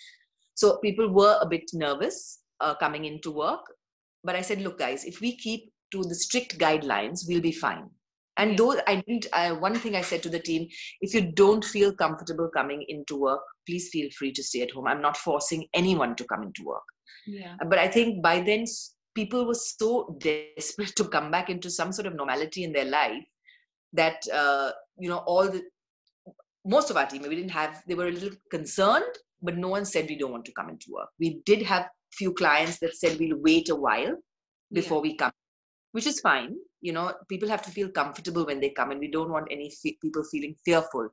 [0.60, 3.62] so people were a bit nervous uh, coming into work.
[4.26, 7.86] But i said look guys if we keep to the strict guidelines we'll be fine.
[8.42, 10.68] And though i didn't I, one thing i said to the team
[11.08, 14.88] if you don't feel comfortable coming into work please feel free to stay at home.
[14.88, 16.88] I'm not forcing anyone to come into work.
[17.28, 17.56] Yeah.
[17.72, 18.66] but i think by then
[19.16, 19.90] people were so
[20.28, 23.26] desperate to come back into some sort of normality in their life
[24.02, 25.64] that uh, you know all the
[26.76, 29.86] most of our team we didn't have they were a little concerned but no one
[29.86, 31.10] said we don't want to come into work.
[31.20, 34.16] We did have few clients that said we'll wait a while
[34.72, 35.12] before yeah.
[35.12, 35.32] we come
[35.92, 36.56] which is fine.
[36.82, 39.72] You know people have to feel comfortable when they come and we don't want any
[40.02, 41.10] people feeling fearful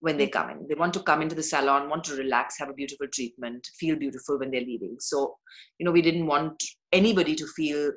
[0.00, 0.66] when they come in.
[0.68, 3.96] They want to come into the salon want to relax have a beautiful treatment feel
[3.96, 4.96] beautiful when they're leaving.
[5.00, 5.36] So
[5.78, 7.92] you know we didn't want anybody to feel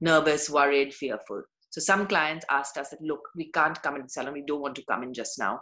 [0.00, 1.42] nervous worried fearful.
[1.70, 4.32] So some clients asked us that look we can't come into the salon.
[4.32, 5.60] We don't want to come in just now.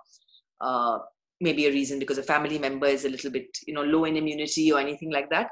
[0.61, 0.99] Uh,
[1.41, 4.17] maybe a reason because a family member is a little bit you know low in
[4.17, 5.49] immunity or anything like that.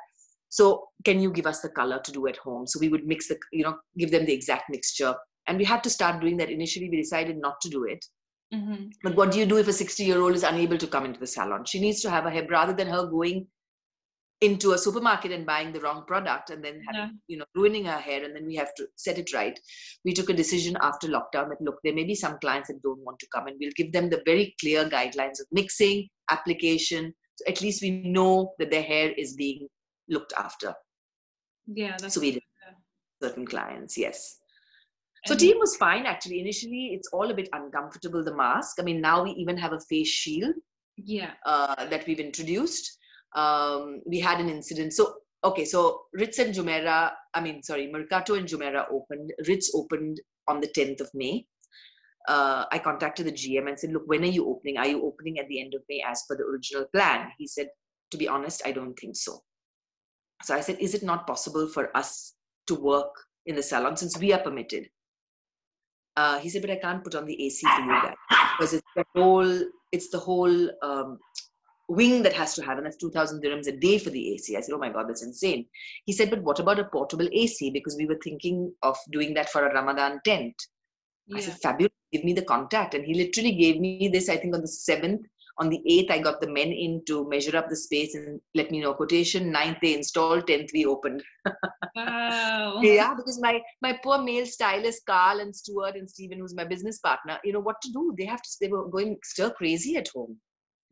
[0.49, 2.67] So can you give us the color to do at home?
[2.67, 5.15] So we would mix the you know give them the exact mixture.
[5.47, 6.89] And we had to start doing that initially.
[6.89, 8.05] We decided not to do it.
[8.53, 8.85] Mm-hmm.
[9.03, 11.19] but what do you do if a 60 year old is unable to come into
[11.19, 11.65] the salon?
[11.65, 13.49] She needs to have a hair rather than her going
[14.41, 17.09] into a supermarket and buying the wrong product and then having, yeah.
[17.29, 19.59] you know ruining her hair and then we have to set it right
[20.05, 23.05] we took a decision after lockdown that look there may be some clients that don't
[23.05, 27.45] want to come and we'll give them the very clear guidelines of mixing application so
[27.49, 29.67] at least we know that their hair is being
[30.09, 30.75] looked after
[31.67, 32.43] yeah that's so we did
[33.23, 34.39] certain clients yes
[35.27, 36.41] so team was fine actually.
[36.41, 38.77] Initially, it's all a bit uncomfortable the mask.
[38.79, 40.55] I mean, now we even have a face shield.
[40.97, 41.33] Yeah.
[41.47, 42.99] Uh, that we've introduced.
[43.35, 44.93] Um, we had an incident.
[44.93, 47.13] So okay, so Ritz and Jumeirah.
[47.35, 49.33] I mean, sorry, Mercato and Jumeirah opened.
[49.47, 51.47] Ritz opened on the 10th of May.
[52.29, 54.79] Uh, I contacted the GM and said, "Look, when are you opening?
[54.79, 57.69] Are you opening at the end of May as per the original plan?" He said,
[58.13, 59.43] "To be honest, I don't think so."
[60.43, 62.35] So I said, "Is it not possible for us
[62.69, 63.13] to work
[63.47, 64.89] in the salon since we are permitted?"
[66.17, 68.15] uh, he said, but I can't put on the AC for you guys
[68.57, 69.61] because it's the whole,
[69.93, 71.19] it's the whole um,
[71.89, 74.57] wing that has to have, and that's 2,000 dirhams a day for the AC.
[74.57, 75.67] I said, oh my God, that's insane.
[76.05, 77.71] He said, but what about a portable AC?
[77.71, 80.55] Because we were thinking of doing that for a Ramadan tent.
[81.27, 81.39] Yeah.
[81.39, 82.95] I said, fabulous, give me the contact.
[82.95, 85.25] And he literally gave me this, I think on the 7th
[85.59, 88.71] on the 8th i got the men in to measure up the space and let
[88.71, 91.23] me know quotation 9th they installed 10th we opened
[91.95, 96.65] wow yeah because my my poor male stylist carl and stuart and steven who's my
[96.65, 99.97] business partner you know what to do they have to they were going stir crazy
[99.97, 100.37] at home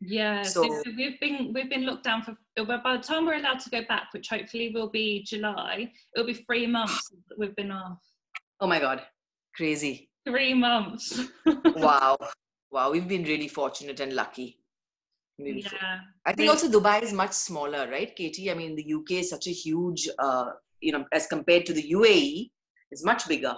[0.05, 3.61] yeah so, so we've been we've been locked down for by the time we're allowed
[3.61, 7.71] to go back which hopefully will be july it'll be three months that we've been
[7.71, 7.99] off
[8.61, 9.03] oh my god
[9.55, 11.21] crazy three months
[11.77, 12.17] wow
[12.73, 14.59] wow, we've been really fortunate and lucky.
[15.39, 16.01] Really yeah.
[16.27, 18.51] I think also Dubai is much smaller, right, Katie?
[18.51, 21.93] I mean, the UK is such a huge, uh, you know, as compared to the
[21.93, 22.51] UAE,
[22.91, 23.55] it's much bigger.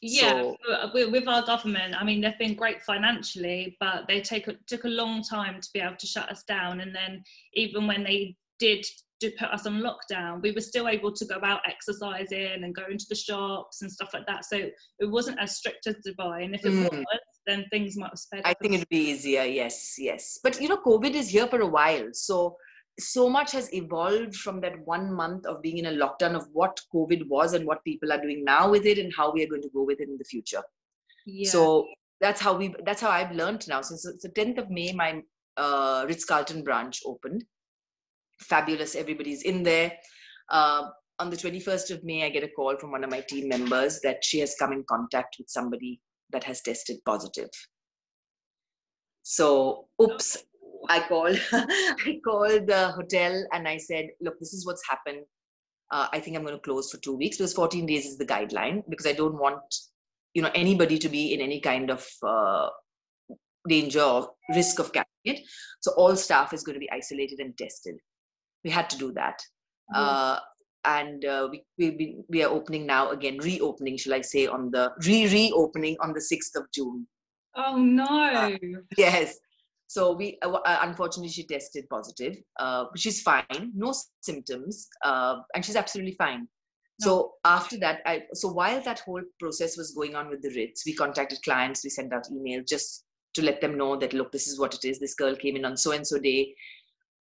[0.00, 4.46] Yeah, so, uh, with our government, I mean, they've been great financially, but they take
[4.48, 6.80] a, took a long time to be able to shut us down.
[6.80, 7.22] And then
[7.54, 8.84] even when they did
[9.20, 12.84] to put us on lockdown, we were still able to go out exercising and go
[12.88, 14.44] into the shops and stuff like that.
[14.44, 16.44] So it wasn't as strict as Dubai.
[16.44, 16.90] And if it mm.
[16.90, 18.46] was, then things might have sped up.
[18.46, 19.42] I think it'd be easier.
[19.42, 20.38] Yes, yes.
[20.42, 22.08] But you know, COVID is here for a while.
[22.12, 22.56] So
[22.98, 26.80] so much has evolved from that one month of being in a lockdown of what
[26.94, 29.62] COVID was and what people are doing now with it and how we are going
[29.62, 30.62] to go with it in the future.
[31.26, 31.50] Yeah.
[31.50, 31.86] So
[32.20, 33.82] that's how we that's how I've learned now.
[33.82, 35.22] Since the 10th of May, my
[35.56, 37.44] uh, Ritz Carlton branch opened
[38.40, 38.94] fabulous.
[38.94, 39.92] Everybody's in there.
[40.48, 43.48] Uh, on the 21st of May, I get a call from one of my team
[43.48, 47.50] members that she has come in contact with somebody that has tested positive.
[49.24, 50.44] So, oops,
[50.88, 51.40] I called.
[51.52, 55.24] I called the hotel and I said, "Look, this is what's happened.
[55.90, 58.26] Uh, I think I'm going to close for two weeks because 14 days is the
[58.26, 59.62] guideline because I don't want,
[60.34, 62.68] you know, anybody to be in any kind of uh,
[63.66, 65.40] danger or risk of catching it.
[65.80, 67.96] So all staff is going to be isolated and tested
[68.64, 69.40] we had to do that.
[69.94, 70.04] Mm-hmm.
[70.04, 70.38] Uh,
[70.84, 74.92] and uh, we, we, we are opening now again, reopening, shall I say, on the
[75.06, 77.06] re reopening on the 6th of June.
[77.56, 78.04] Oh no.
[78.04, 78.50] Uh,
[78.96, 79.38] yes.
[79.88, 82.36] So we uh, uh, unfortunately she tested positive.
[82.60, 86.46] Uh, she's fine, no symptoms, uh, and she's absolutely fine.
[87.00, 90.84] So after that, I so while that whole process was going on with the Ritz,
[90.84, 94.46] we contacted clients, we sent out email just to let them know that look, this
[94.46, 94.98] is what it is.
[94.98, 96.54] This girl came in on so and so day.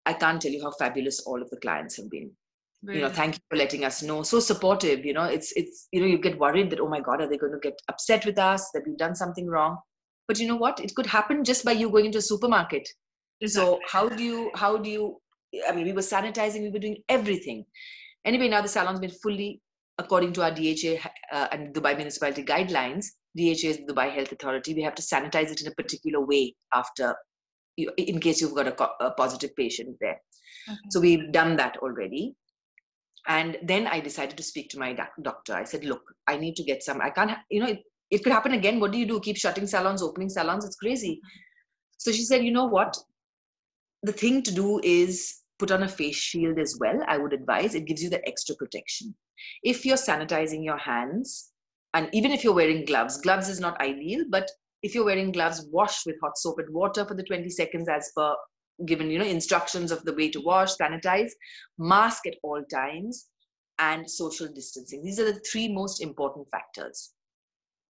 [0.05, 2.31] I can't tell you how fabulous all of the clients have been.
[2.83, 2.99] Really?
[2.99, 4.23] You know, thank you for letting us know.
[4.23, 5.05] So supportive.
[5.05, 7.37] You know, it's it's you know you get worried that oh my god, are they
[7.37, 9.77] going to get upset with us that we've done something wrong?
[10.29, 10.79] But you know what?
[10.79, 12.87] It could happen just by you going into a supermarket.
[13.41, 13.49] Exactly.
[13.49, 15.17] So how do you how do you?
[15.67, 17.65] I mean, we were sanitizing, we were doing everything.
[18.25, 19.59] Anyway, now the salon's been fully
[19.97, 20.93] according to our DHA
[21.33, 23.07] uh, and Dubai municipality guidelines.
[23.35, 24.75] DHA is the Dubai Health Authority.
[24.75, 27.15] We have to sanitize it in a particular way after,
[27.75, 30.21] you, in case you've got a, a positive patient there.
[30.69, 30.77] Okay.
[30.91, 32.35] So we've done that already.
[33.27, 35.53] And then I decided to speak to my doctor.
[35.53, 37.79] I said, look, I need to get some, I can't, you know, it,
[38.11, 38.79] it could happen again.
[38.79, 39.19] What do you do?
[39.19, 40.65] Keep shutting salons, opening salons?
[40.65, 41.21] It's crazy.
[41.97, 42.97] So she said, you know what?
[44.03, 47.03] The thing to do is put on a face shield as well.
[47.07, 49.13] I would advise it gives you the extra protection.
[49.63, 51.51] If you're sanitizing your hands,
[51.93, 54.49] and even if you're wearing gloves, gloves is not ideal, but
[54.81, 58.11] if you're wearing gloves, wash with hot soap and water for the 20 seconds as
[58.15, 58.35] per
[58.85, 61.31] given you know instructions of the way to wash sanitize
[61.77, 63.27] mask at all times
[63.79, 67.11] and social distancing these are the three most important factors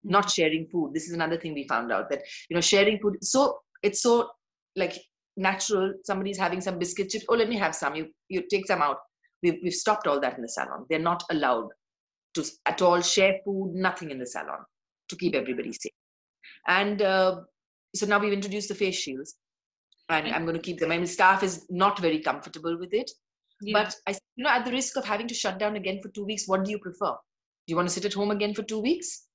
[0.03, 3.17] not sharing food this is another thing we found out that you know sharing food
[3.21, 4.29] so it's so
[4.75, 4.97] like
[5.37, 8.81] natural somebody's having some biscuit chips oh let me have some you you take some
[8.81, 8.97] out
[9.43, 11.69] we've, we've stopped all that in the salon they're not allowed
[12.33, 14.59] to at all share food nothing in the salon
[15.07, 15.91] to keep everybody safe
[16.67, 17.39] and uh,
[17.95, 19.35] so now we've introduced the face shields
[20.09, 20.91] and I'm going to keep them.
[20.91, 23.09] I mean, staff is not very comfortable with it.
[23.61, 23.83] Yeah.
[23.83, 26.25] But I, you know, at the risk of having to shut down again for two
[26.25, 27.11] weeks, what do you prefer?
[27.11, 29.27] Do you want to sit at home again for two weeks?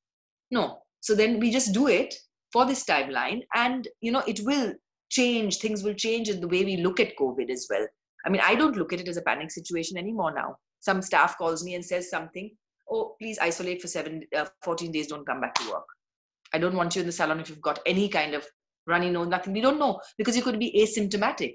[0.54, 0.78] No.
[1.00, 2.14] So then we just do it
[2.52, 4.72] for this timeline, and you know, it will
[5.10, 5.58] change.
[5.58, 7.86] Things will change in the way we look at COVID as well.
[8.24, 10.56] I mean, I don't look at it as a panic situation anymore now.
[10.80, 12.50] Some staff calls me and says something.
[12.90, 15.08] Oh, please isolate for seven, uh, 14 days.
[15.08, 15.86] Don't come back to work.
[16.52, 18.46] I don't want you in the salon if you've got any kind of
[18.86, 19.52] runny nose, nothing.
[19.52, 21.54] We don't know because you could be asymptomatic.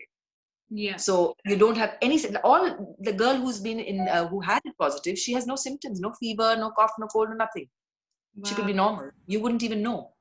[0.70, 0.98] Yeah.
[0.98, 2.22] So you don't have any.
[2.44, 6.00] All the girl who's been in, uh, who had it positive, she has no symptoms,
[6.00, 7.68] no fever, no cough, no cold, no nothing.
[8.36, 8.50] Wow.
[8.50, 9.12] She could be normal.
[9.28, 10.14] You wouldn't even know.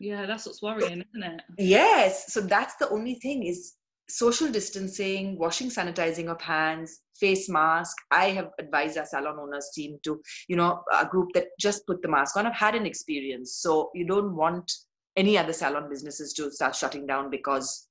[0.00, 1.42] Yeah, that's what's worrying, isn't it?
[1.58, 2.32] Yes.
[2.32, 3.74] So that's the only thing is
[4.08, 7.96] social distancing, washing, sanitizing of hands, face mask.
[8.10, 12.02] I have advised our salon owners team to, you know, a group that just put
[12.02, 12.46] the mask on.
[12.46, 13.56] I've had an experience.
[13.56, 14.70] So you don't want
[15.16, 17.88] any other salon businesses to start shutting down because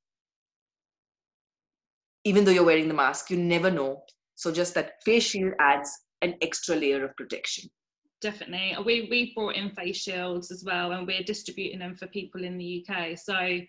[2.26, 4.04] even though you're wearing the mask, you never know.
[4.36, 5.90] So just that face shield adds
[6.22, 7.70] an extra layer of protection.
[8.24, 8.76] Definitely.
[8.86, 12.58] We we brought in face shields as well and we're distributing them for people in
[12.58, 13.18] the UK.
[13.18, 13.60] So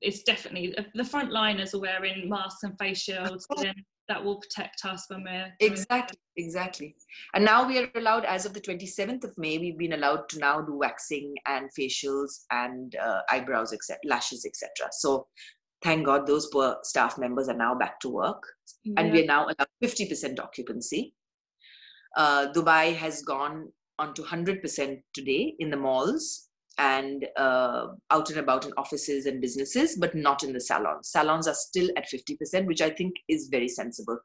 [0.00, 3.46] it's definitely the front liners are wearing masks and face shields.
[3.56, 3.74] then
[4.10, 6.96] that will protect us when we're exactly exactly
[7.34, 10.38] and now we are allowed as of the 27th of may we've been allowed to
[10.40, 15.28] now do waxing and facials and uh, eyebrows etc lashes etc so
[15.84, 18.42] thank god those poor staff members are now back to work
[18.82, 18.94] yeah.
[18.96, 21.14] and we're now allowed 50% occupancy
[22.16, 23.68] uh, dubai has gone
[24.00, 29.40] on to 100% today in the malls and uh, out and about in offices and
[29.40, 31.10] businesses, but not in the salons.
[31.10, 34.18] Salons are still at 50%, which I think is very sensible.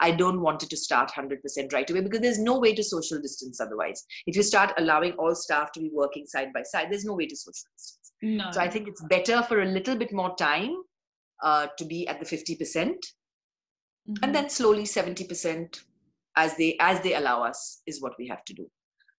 [0.00, 3.18] I don't want it to start 100% right away because there's no way to social
[3.20, 4.04] distance otherwise.
[4.26, 7.26] If you start allowing all staff to be working side by side, there's no way
[7.26, 8.12] to social distance.
[8.20, 8.50] No.
[8.52, 10.76] So I think it's better for a little bit more time
[11.42, 12.58] uh, to be at the 50%.
[12.60, 14.14] Mm-hmm.
[14.22, 15.80] And then slowly 70%
[16.36, 18.66] as they as they allow us is what we have to do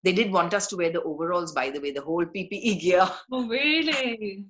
[0.03, 3.09] they did want us to wear the overalls, by the way, the whole PPE gear.
[3.31, 4.45] Oh, really?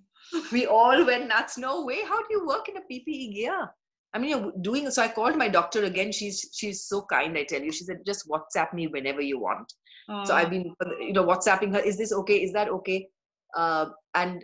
[0.52, 1.58] we all went nuts.
[1.58, 2.04] No way.
[2.04, 3.70] How do you work in a PPE gear?
[4.14, 5.02] I mean, you're doing so.
[5.02, 6.12] I called my doctor again.
[6.12, 7.38] She's she's so kind.
[7.38, 9.74] I tell you, she said just WhatsApp me whenever you want.
[10.10, 10.24] Oh.
[10.26, 11.80] So I've been, you know, WhatsApping her.
[11.80, 12.44] Is this okay?
[12.44, 13.08] Is that okay?
[13.56, 14.44] Uh, and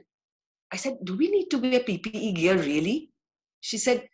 [0.71, 3.11] I said, do we need to wear PPE gear really?
[3.61, 4.07] She said,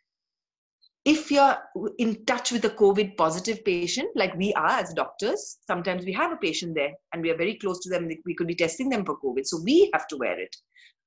[1.06, 1.56] if you're
[2.00, 6.32] in touch with a COVID positive patient, like we are as doctors, sometimes we have
[6.32, 8.10] a patient there and we are very close to them.
[8.26, 9.46] We could be testing them for COVID.
[9.46, 10.56] So we have to wear it.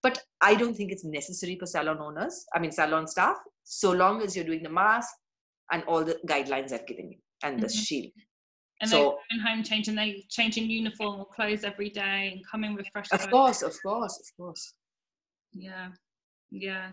[0.00, 4.22] But I don't think it's necessary for salon owners, I mean, salon staff, so long
[4.22, 5.08] as you're doing the mask
[5.72, 7.78] and all the guidelines I've given you and the mm-hmm.
[7.78, 8.12] shield.
[8.80, 12.86] And so, they're home changing, they changing uniform or clothes every day and coming with
[12.92, 13.06] fresh.
[13.10, 14.74] Of course, of course, of course.
[15.52, 15.88] Yeah,
[16.52, 16.90] yeah.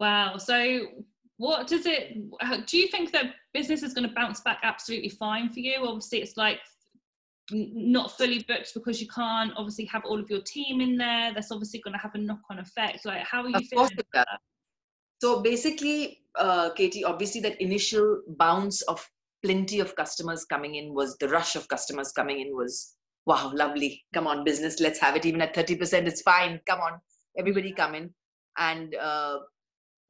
[0.00, 0.38] Wow.
[0.38, 0.86] So
[1.38, 2.16] what does it
[2.66, 5.76] do you think that business is going to bounce back absolutely fine for you?
[5.80, 6.58] Obviously it's like
[7.50, 11.32] not fully booked because you can't obviously have all of your team in there.
[11.32, 13.06] That's obviously going to have a knock-on effect.
[13.06, 14.24] Like how are you of feeling course
[15.20, 19.04] so basically uh, katie obviously that initial bounce of
[19.44, 22.94] plenty of customers coming in was the rush of customers coming in was
[23.26, 24.04] wow lovely.
[24.12, 26.60] Come on business let's have it even at 30% it's fine.
[26.66, 27.00] Come on
[27.38, 28.10] everybody come in.
[28.58, 29.38] And uh,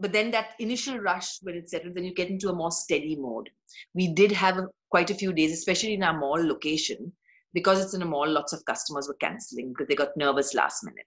[0.01, 3.17] but then that initial rush when it settles then you get into a more steady
[3.17, 3.51] mode.
[3.95, 7.13] We did have quite a few days especially in our mall location
[7.55, 10.85] because it's in a mall lots of customers were canceling because they got nervous last
[10.85, 11.07] minute.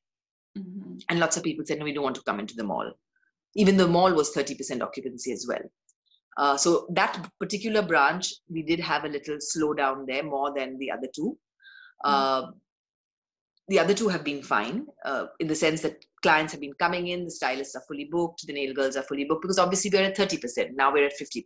[0.58, 0.98] Mm-hmm.
[1.08, 2.92] and lots of people said no we don't want to come into the mall.
[3.56, 5.62] Even the mall was 30% occupancy as well.
[6.38, 10.92] Uh, so that particular branch we did have a little slowdown there more than the
[10.92, 12.50] other 2 mm-hmm.
[13.72, 17.08] The other two have been fine uh, in the sense that clients have been coming
[17.08, 20.04] in, the stylists are fully booked, the nail girls are fully booked because obviously we're
[20.04, 20.72] at 30%.
[20.76, 21.46] Now we're at 50%.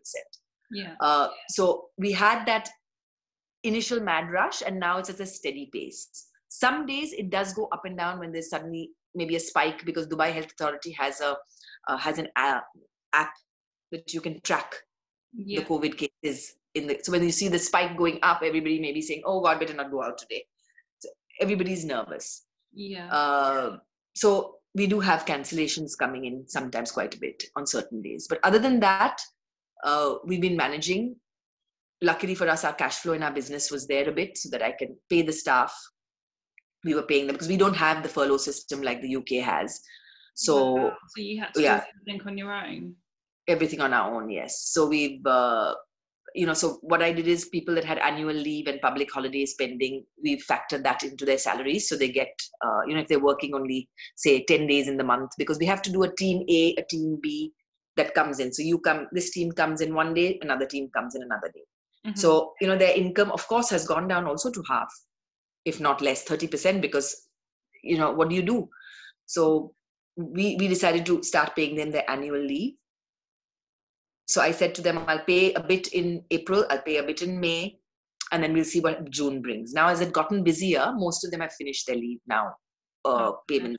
[0.71, 0.95] Yeah.
[0.99, 2.67] Uh, so we had that
[3.63, 6.29] initial mad rush and now it's at a steady pace.
[6.49, 10.07] Some days it does go up and down when there's suddenly maybe a spike because
[10.07, 11.37] Dubai Health Authority has a
[11.87, 12.65] uh, has an app,
[13.13, 13.33] app
[13.91, 14.73] that you can track
[15.35, 15.59] yeah.
[15.59, 16.99] the COVID cases in the.
[17.03, 19.75] So when you see the spike going up, everybody may be saying, "Oh God, better
[19.75, 20.45] not go out today."
[21.39, 22.45] Everybody's nervous.
[22.73, 23.09] Yeah.
[23.09, 23.77] Uh,
[24.15, 28.27] so we do have cancellations coming in sometimes quite a bit on certain days.
[28.29, 29.21] But other than that,
[29.83, 31.15] uh, we've been managing.
[32.01, 34.61] Luckily for us, our cash flow in our business was there a bit so that
[34.61, 35.73] I can pay the staff.
[36.83, 39.79] We were paying them because we don't have the furlough system like the UK has.
[40.35, 40.93] So, wow.
[41.15, 42.95] so you had to yeah, do everything on your own.
[43.47, 44.69] Everything on our own, yes.
[44.71, 45.73] So we've uh,
[46.35, 49.55] you know, so what I did is people that had annual leave and public holidays
[49.57, 51.87] pending, we factored that into their salaries.
[51.87, 52.29] So they get,
[52.63, 55.65] uh, you know, if they're working only, say, 10 days in the month, because we
[55.65, 57.53] have to do a team A, a team B
[57.95, 58.51] that comes in.
[58.51, 61.63] So you come, this team comes in one day, another team comes in another day.
[62.05, 62.19] Mm-hmm.
[62.19, 64.91] So, you know, their income, of course, has gone down also to half,
[65.63, 67.27] if not less, 30%, because,
[67.81, 68.67] you know, what do you do?
[69.25, 69.73] So
[70.17, 72.73] we, we decided to start paying them their annual leave
[74.25, 77.21] so I said to them, I'll pay a bit in April, I'll pay a bit
[77.21, 77.77] in May,
[78.31, 79.73] and then we'll see what June brings.
[79.73, 82.53] Now, as it gotten busier, most of them have finished their leave now,
[83.05, 83.77] uh, payment.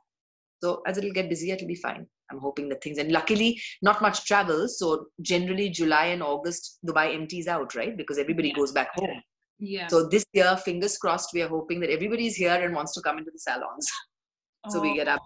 [0.63, 2.07] So as it'll get busier, it'll be fine.
[2.31, 4.69] I'm hoping that things, and luckily, not much travel.
[4.69, 7.97] So generally, July and August, Dubai empties out, right?
[7.97, 8.55] Because everybody yeah.
[8.55, 9.23] goes back home.
[9.59, 9.87] Yeah.
[9.89, 13.19] So this year, fingers crossed, we are hoping that everybody's here and wants to come
[13.19, 13.89] into the salons.
[14.71, 15.23] so we get up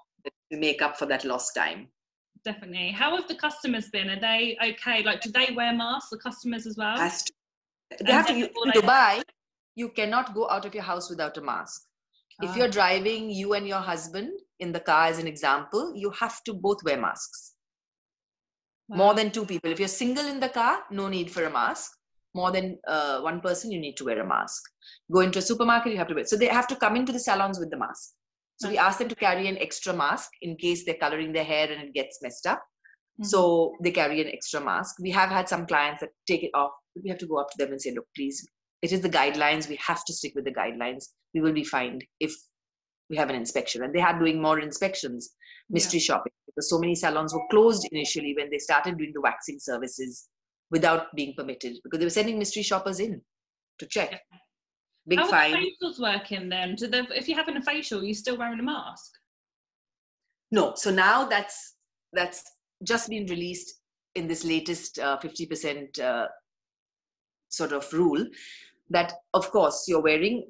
[0.53, 1.89] to make up for that lost time
[2.45, 2.91] definitely.
[2.91, 4.11] How have the customers been?
[4.11, 5.03] Are they okay?
[5.03, 6.11] Like, do they wear masks?
[6.11, 6.97] The customers as well.
[6.97, 7.33] Has to.
[8.05, 8.35] They have to.
[8.35, 9.23] You, in Dubai,
[9.75, 11.83] you cannot go out of your house without a mask.
[12.43, 12.71] If you're ah.
[12.71, 14.31] driving, you and your husband
[14.61, 17.55] in the car, as an example, you have to both wear masks.
[18.89, 18.97] Wow.
[18.97, 19.71] More than two people.
[19.71, 21.93] If you're single in the car, no need for a mask.
[22.35, 24.63] More than uh, one person, you need to wear a mask.
[25.13, 26.25] Go into a supermarket, you have to wear.
[26.25, 28.13] So they have to come into the salons with the mask.
[28.61, 31.71] So we ask them to carry an extra mask in case they're coloring their hair
[31.73, 32.59] and it gets messed up.
[32.59, 33.25] Mm-hmm.
[33.25, 34.97] So they carry an extra mask.
[35.01, 36.73] We have had some clients that take it off.
[37.03, 38.47] We have to go up to them and say, look, please,
[38.83, 39.69] it is the guidelines.
[39.69, 41.07] We have to stick with the guidelines.
[41.33, 42.35] We will be fined if
[43.09, 43.83] we have an inspection.
[43.83, 45.31] And they are doing more inspections,
[45.71, 46.05] mystery yeah.
[46.05, 50.29] shopping, because so many salons were closed initially when they started doing the waxing services
[50.71, 53.23] without being permitted because they were sending mystery shoppers in
[53.79, 54.11] to check.
[54.11, 54.39] Yeah.
[55.09, 55.55] Big How fine.
[55.55, 56.75] are the facials working then?
[56.75, 59.11] Do the, if you're having a facial, you're still wearing a mask?
[60.51, 60.75] No.
[60.77, 61.77] So now that's
[62.13, 62.43] that's
[62.83, 63.81] just been released
[64.15, 66.27] in this latest uh, 50% uh,
[67.49, 68.25] sort of rule
[68.89, 70.49] that of course you're wearing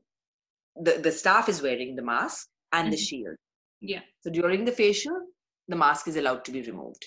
[0.82, 2.90] the, the staff is wearing the mask and mm-hmm.
[2.92, 3.36] the shield
[3.80, 5.18] yeah so during the facial
[5.68, 7.04] the mask is allowed to be removed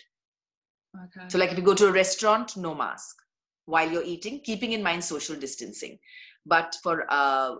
[1.05, 3.15] okay so like if you go to a restaurant no mask
[3.65, 5.97] while you're eating keeping in mind social distancing
[6.45, 7.55] but for uh,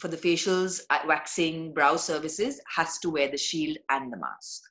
[0.00, 4.62] for the facials, uh, waxing, brow services, has to wear the shield and the mask.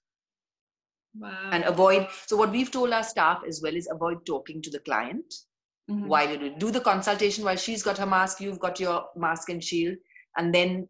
[1.18, 1.50] Wow.
[1.52, 2.08] And avoid.
[2.26, 5.34] So what we've told our staff as well is avoid talking to the client
[5.90, 6.08] mm-hmm.
[6.08, 7.44] while you do, do the consultation.
[7.44, 9.98] While she's got her mask, you've got your mask and shield,
[10.38, 10.88] and then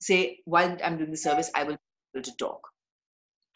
[0.00, 2.60] say while I'm doing the service, I will be able to talk.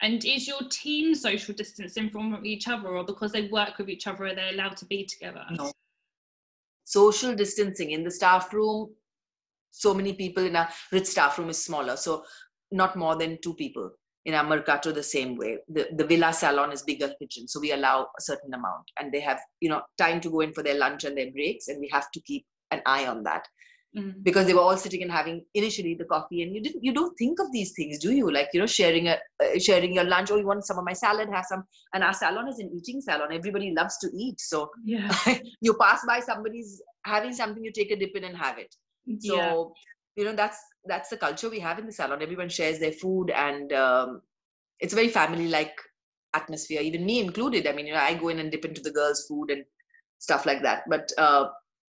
[0.01, 4.07] And is your team social distancing from each other, or because they work with each
[4.07, 5.43] other, are they allowed to be together?
[5.51, 5.71] No,
[6.89, 7.91] social distancing.
[7.91, 8.89] In the staff room
[9.71, 12.23] so many people in a Ritz staff room is smaller so
[12.71, 13.91] not more than two people
[14.25, 15.57] in our mercato the same way.
[15.69, 18.85] The, the villa salon is bigger kitchen so we allow a certain amount.
[18.99, 21.67] And they have you know time to go in for their lunch and their breaks
[21.67, 23.47] and we have to keep an eye on that
[23.97, 24.21] mm-hmm.
[24.23, 27.15] because they were all sitting and having initially the coffee and you didn't you don't
[27.17, 30.31] think of these things do you like you know sharing a uh, sharing your lunch
[30.31, 31.63] oh you want some of my salad have some
[31.93, 35.11] and our salon is an eating salon everybody loves to eat so yeah
[35.61, 38.73] you pass by somebody's having something you take a dip in and have it
[39.19, 39.63] So Yeah.
[40.15, 42.21] you know that's that's the culture we have in the salon.
[42.21, 44.21] Everyone shares their food, and um,
[44.79, 45.75] it's a very family-like
[46.33, 46.81] atmosphere.
[46.81, 47.67] Even me included.
[47.67, 49.63] I mean, you know, I go in and dip into the girls' food and
[50.19, 50.83] stuff like that.
[50.89, 51.45] But uh,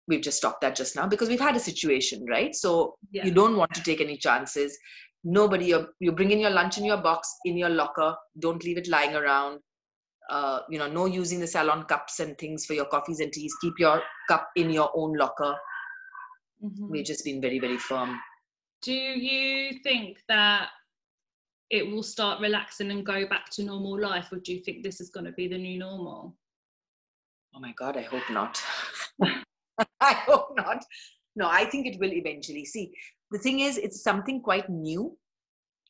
[0.10, 2.54] we've just stopped that just now because we've had a situation, right?
[2.56, 3.26] So Yeah.
[3.26, 4.78] you don't want to take any chances.
[5.24, 8.16] Nobody, you you bring in your lunch in your box in your locker.
[8.40, 9.60] Don't leave it lying around.
[10.30, 13.56] Uh, you know, no using the salon cups and things for your coffees and teas.
[13.62, 15.56] Keep your cup in your own locker.
[16.64, 16.90] Mhm.
[16.90, 18.20] We've just been very, very firm.
[18.82, 20.70] Do you think that
[21.70, 25.02] it will start relaxing and go back to normal life, or do you think this
[25.02, 26.36] is going to be the new normal?
[27.56, 28.62] Oh my God, I hope not.
[30.02, 30.84] I hope not.
[31.36, 32.66] No, I think it will eventually.
[32.66, 32.92] See,
[33.32, 35.18] the thing is, it's something quite new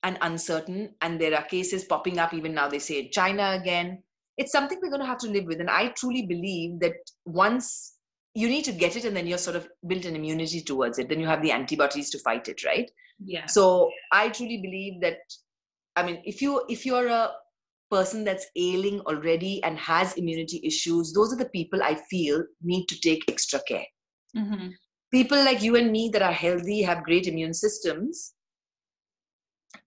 [0.04, 2.68] and uncertain, and there are cases popping up even now.
[2.70, 4.04] They say China again.
[4.38, 5.60] It's something we're going to have to live with.
[5.60, 7.96] And I truly believe that once
[8.36, 11.10] you need to get it, and then you're sort of built an immunity towards it,
[11.10, 12.90] then you have the antibodies to fight it, right?
[13.24, 13.48] Yeah.
[13.48, 15.18] so i truly believe that
[15.96, 17.32] i mean if you if you're a
[17.92, 22.86] person that's ailing already and has immunity issues those are the people i feel need
[22.88, 23.86] to take extra care.
[24.36, 24.74] Mhm.
[25.12, 28.34] people like you and me that are healthy have great immune systems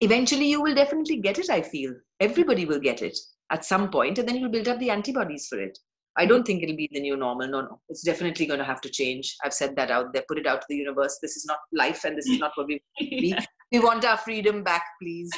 [0.01, 1.93] eventually you will definitely get it i feel.
[2.21, 3.19] Everybody will get it
[3.51, 5.77] at some point and then you'll build up the antibodies for it.
[6.17, 7.81] I don't think it'll be the new normal no no.
[7.89, 9.35] It's definitely going to have to change.
[9.45, 10.25] I've said that out there.
[10.29, 11.19] Put it out to the universe.
[11.21, 13.45] This is not life and this is not what we yeah.
[13.73, 15.31] we want our freedom back please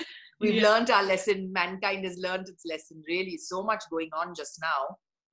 [0.44, 0.68] we've Yeah.
[0.68, 1.52] learned our lesson.
[1.52, 3.36] Mankind has learned its lesson really.
[3.36, 4.82] So much going on just now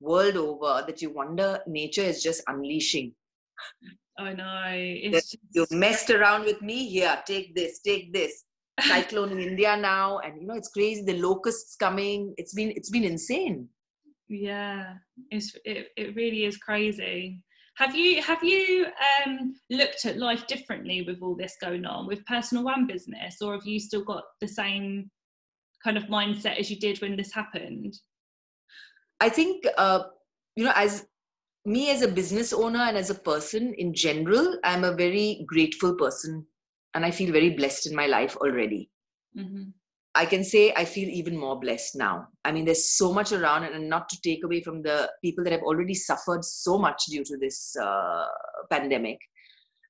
[0.00, 3.14] world over that you wonder nature is just unleashing.
[4.18, 4.62] I know.
[4.72, 7.14] It's you just messed around with me here.
[7.26, 8.44] Take this take this.
[8.80, 11.02] Cyclone in india now and you know it's crazy.
[11.04, 12.34] The locusts coming.
[12.38, 13.68] It's been it's been insane.
[14.28, 14.94] Yeah.
[15.30, 17.42] It's it, it really is crazy
[17.82, 18.86] have you have you
[19.26, 23.54] um looked at life differently with all this going on with personal and business or
[23.54, 25.10] have you still got the same
[25.82, 27.92] kind of mindset as you did when this happened?
[29.20, 30.04] I think uh,
[30.54, 31.06] you know as
[31.64, 35.94] me as a business owner and as a person in general i'm a very grateful
[35.94, 36.44] person
[36.94, 38.90] and i feel very blessed in my life already.
[39.36, 39.70] Hmm
[40.14, 42.28] I can say I feel even more blessed now.
[42.44, 45.52] I mean, there's so much around, and not to take away from the people that
[45.52, 48.26] have already suffered so much due to this uh,
[48.70, 49.18] pandemic.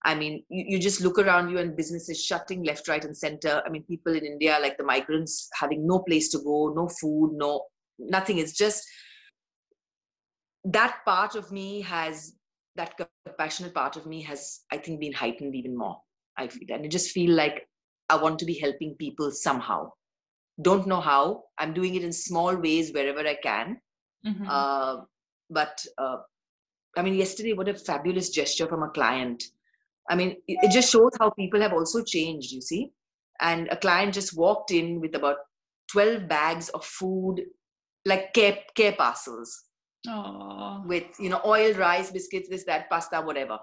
[0.04, 3.62] I mean, you, you just look around you and businesses shutting left, right, and center.
[3.66, 7.32] I mean, people in India, like the migrants, having no place to go, no food,
[7.34, 7.64] no
[7.98, 8.38] nothing.
[8.38, 8.84] It's just
[10.64, 12.34] that part of me has
[12.76, 12.94] that
[13.26, 16.00] compassionate part of me has, I think, been heightened even more.
[16.36, 17.66] I feel, and I just feel like
[18.08, 19.90] I want to be helping people somehow
[20.62, 21.44] don't know how.
[21.58, 23.80] I'm doing it in small ways wherever i can.
[24.24, 24.96] Hmm uh,
[25.50, 26.18] but uh,
[26.96, 29.42] i mean yesterday what a fabulous gesture from a client.
[30.10, 32.92] I mean it, it just shows how people have also changed you see.
[33.40, 35.36] And a client just walked in with about
[35.90, 37.42] 12 bags of food
[38.04, 39.64] like care, care parcels.
[40.08, 43.58] Oh with you know oil rice biscuits this that pasta whatever.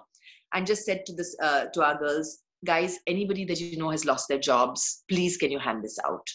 [0.54, 4.06] And just said to this uh, to our girls guys anybody that you know has
[4.06, 6.28] lost their jobs please can you hand this out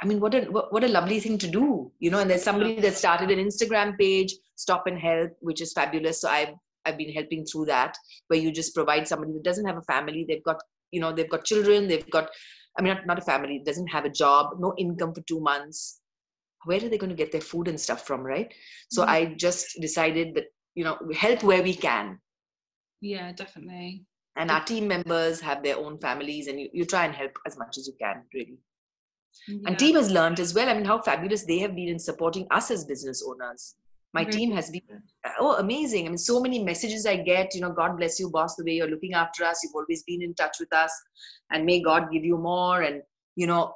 [0.00, 2.20] I mean, what a what a lovely thing to do, you know.
[2.20, 6.20] And there's somebody that started an Instagram page, Stop and Help, which is fabulous.
[6.20, 7.96] So I've I've been helping through that,
[8.28, 10.24] where you just provide somebody that doesn't have a family.
[10.28, 11.88] They've got you know they've got children.
[11.88, 12.30] They've got
[12.78, 13.60] I mean not, not a family.
[13.64, 16.00] Doesn't have a job, no income for two months.
[16.64, 18.52] Where are they going to get their food and stuff from, right?
[18.90, 19.08] So Mhm.
[19.08, 20.46] I just decided that
[20.76, 22.20] you know we help where we can,
[23.00, 24.04] yeah definitely
[24.36, 27.58] and our team members have their own families, and you, you try and help as
[27.58, 28.58] much as you can, really.
[29.46, 29.58] Yeah.
[29.66, 30.68] and team has learned as well.
[30.68, 33.76] I mean how fabulous they have been in supporting us as business owners.
[34.14, 34.82] My Really team has been
[35.24, 36.06] uh, oh amazing.
[36.06, 38.72] I mean so many messages i get you know god bless you boss the way
[38.72, 39.60] you're looking after us.
[39.62, 40.92] You've always been in touch with us.
[41.50, 42.82] And may god give you more.
[42.82, 43.02] And
[43.36, 43.74] you know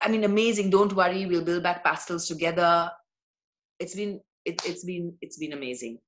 [0.00, 0.70] i mean amazing.
[0.70, 1.26] Don't worry.
[1.26, 2.90] We'll build back pastels together.
[3.78, 5.98] It's been it, it's been it's been amazing.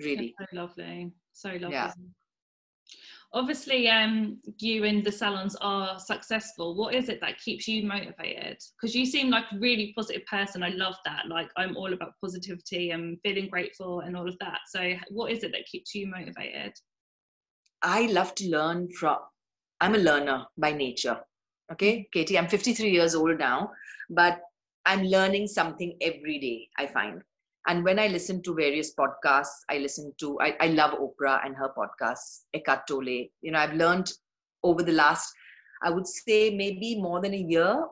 [0.00, 0.34] Really.
[0.38, 1.12] That's so lovely.
[1.32, 1.70] So lovely.
[1.72, 1.92] Yeah.
[3.34, 6.74] Obviously um you and the salons are successful.
[6.74, 8.58] What is it that keeps you motivated?
[8.80, 10.62] Because you seem like a really positive person.
[10.62, 11.24] I love that.
[11.28, 14.60] Like i'm all about positivity and feeling grateful and all of that.
[14.68, 16.72] So what is it that keeps you motivated?
[17.82, 19.18] I love to learn from,
[19.80, 21.20] I'm a learner by nature.
[21.70, 23.70] Okay, Katie, I'm 53 years old now,
[24.08, 24.40] but
[24.86, 27.22] I'm learning something every day, I find.
[27.66, 31.56] And when I listen to various podcasts, I listen to, I, I love Oprah and
[31.56, 33.28] her podcasts, Eckhart Tolle.
[33.40, 34.12] You know, I've learned
[34.62, 35.32] over the last,
[35.82, 37.84] I would say maybe more than a year,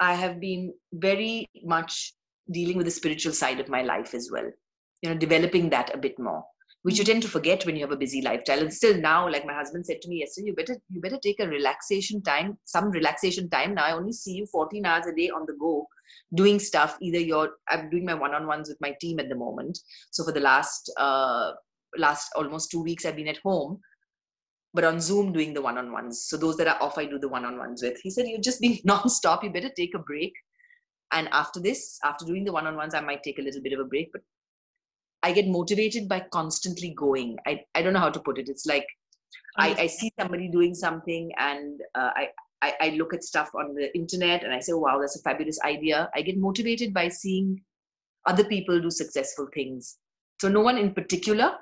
[0.00, 2.14] I have been very much
[2.50, 4.50] dealing with the spiritual side of my life as well.
[5.02, 6.44] You know, developing that a bit more
[6.82, 7.10] which you hmm.
[7.10, 9.84] tend to forget when you have a busy lifestyle and still now like my husband
[9.84, 13.74] said to me yesterday you better you better take a relaxation time some relaxation time
[13.74, 15.86] now i only see you 14 hours a day on the go
[16.34, 19.78] doing stuff either you're i'm doing my one-on-ones with my team at the moment.
[20.10, 21.52] So for the last uh
[21.96, 23.80] last almost two weeks i've been at home
[24.74, 26.26] but on zoom doing the one-on-ones.
[26.28, 27.98] So those that are off i do the one-on-ones with.
[28.02, 29.42] He said you're just being non-stop.
[29.42, 30.32] You better take a break.
[31.12, 33.84] And after this after doing the one-on-ones i might take a little bit of a
[33.84, 34.22] break but
[35.22, 37.38] I get motivated by constantly going.
[37.46, 38.48] I, I don't know how to put it.
[38.48, 38.86] It's like
[39.56, 42.28] I, I see somebody doing something and uh, I,
[42.62, 45.58] I, I look at stuff on the internet and I say, wow, that's a fabulous
[45.64, 46.10] idea.
[46.14, 47.60] I get motivated by seeing
[48.26, 49.98] other people do successful things.
[50.40, 51.52] So no one in particular,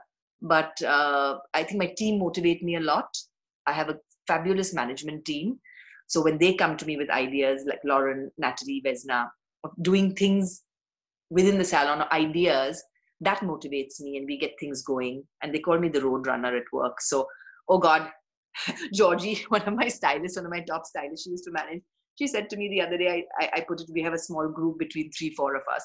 [0.43, 3.17] but uh, I think my team motivate me a lot.
[3.67, 5.59] I have a fabulous management team.
[6.09, 9.29] So when they come to me with ideas like Lauren, Natalie, Vesna,
[9.65, 10.63] of doing things
[11.31, 12.83] within the salon, ideas
[13.21, 16.55] that motivates me and we get things going and they call me the road runner
[16.57, 17.27] at work so
[17.69, 18.11] oh god
[18.95, 21.83] georgie one of my stylists one of my top stylists she used to manage.
[22.19, 24.49] She said to me the other day i, I put it we have a small
[24.49, 25.85] group between three four of us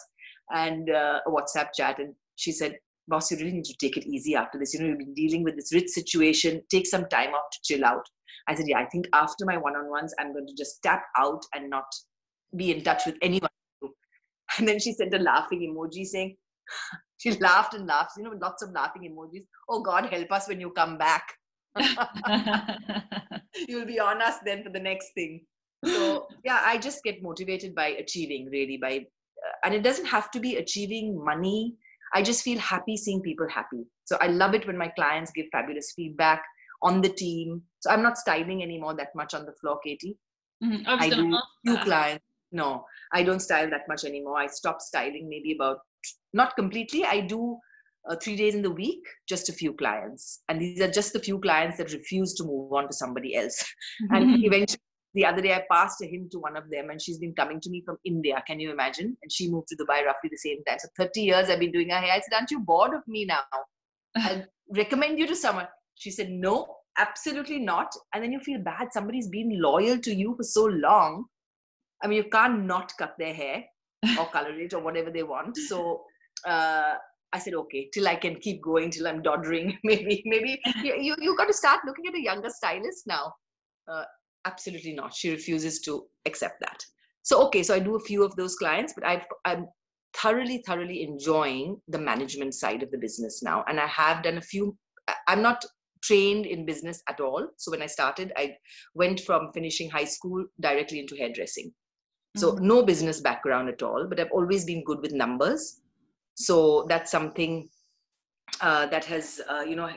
[0.54, 2.00] and uh, a whatsapp chat.
[2.00, 4.74] And she said boss you really need to take it easy after this.
[4.74, 6.62] You know you've been dealing with this rich situation.
[6.70, 8.06] Take some time off to chill out.
[8.48, 11.70] I said yeah i think after my one-on-ones i'm going to just tap out and
[11.70, 11.86] not
[12.56, 13.50] be in touch with anyone.
[14.58, 16.36] And then she sent a laughing emoji saying
[17.18, 19.46] she laughed and laughs, you know, lots of laughing emojis.
[19.70, 21.24] Oh God, help us when you come back.
[23.68, 25.46] You'll be on us then for the next thing.
[25.86, 30.32] So yeah, I just get motivated by achieving really by, uh, and it doesn't have
[30.32, 31.76] to be achieving money.
[32.14, 33.86] I just feel happy seeing people happy.
[34.06, 36.44] So I love it when my clients give fabulous feedback
[36.84, 37.62] on the team.
[37.80, 40.18] So I'm not styling anymore that much on the floor, Katie.
[40.64, 40.88] Mm-hmm.
[40.88, 42.26] I, I do few clients.
[42.52, 44.38] No, I don't style that much anymore.
[44.38, 45.78] I stopped styling maybe about
[46.34, 47.06] not completely.
[47.06, 47.58] I do
[48.10, 50.42] uh, three days in the week, just a few clients.
[50.50, 53.64] And these are just the few clients that refuse to move on to somebody else.
[54.04, 54.16] Mm-hmm.
[54.16, 54.80] And eventually,
[55.14, 57.60] the other day, I passed a hint to one of them, and she's been coming
[57.62, 58.42] to me from India.
[58.48, 59.18] Can you imagine?
[59.22, 60.80] And she moved to Dubai roughly the same time.
[60.80, 62.14] So 30 years I've been doing her hair.
[62.14, 63.42] I said, Aren't you bored of me now?
[64.16, 64.46] I
[64.76, 65.68] recommend you to someone.
[65.96, 67.92] She said, No, absolutely not.
[68.14, 68.88] And then you feel bad.
[68.94, 71.26] Somebody's been loyal to you for so long.
[72.02, 73.66] I mean, you can't not cut their hair
[74.18, 75.58] or color it or whatever they want.
[75.58, 76.04] So
[76.48, 76.96] uh,
[77.34, 79.78] I said, okay, till I can keep going, till I'm doddering.
[79.84, 83.34] Maybe, maybe you, you, you got to start looking at a younger stylist now.
[83.88, 84.04] Uh,
[84.46, 85.14] absolutely not.
[85.14, 86.84] She refuses to accept that.
[87.24, 89.68] So, okay, so I do a few of those clients, but i I'm
[90.14, 93.64] thoroughly, thoroughly enjoying the management side of the business now.
[93.68, 94.76] And I have done a few,
[95.28, 95.64] I'm not
[96.04, 97.48] trained in business at all.
[97.58, 98.56] So when I started, I
[98.94, 101.72] went from finishing high school directly into hairdressing.
[102.38, 102.68] So mm-hmm.
[102.68, 105.81] no business background at all, but I've always been good with numbers.
[106.36, 107.70] So that's something
[108.62, 109.90] uh, that has, uh, you know,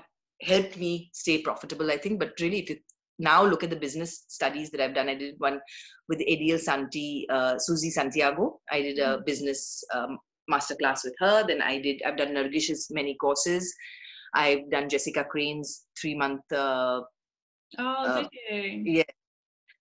[0.43, 2.18] helped me stay profitable, I think.
[2.18, 2.76] But really, if you
[3.18, 5.61] now look at the business studies that I've done, I did one
[6.09, 8.61] with EIDEAL-Santi, uh, Susie Santiago.
[8.70, 9.24] I did a mm-hmm.
[9.24, 10.18] business um,
[10.51, 11.45] masterclass with her.
[11.47, 13.74] Then I did, I've done Nargish's many courses.
[14.35, 16.41] I've done Jessica Crane's three month.
[16.53, 17.03] Uh,
[17.78, 18.24] oh, uh.
[18.51, 19.05] Yeah.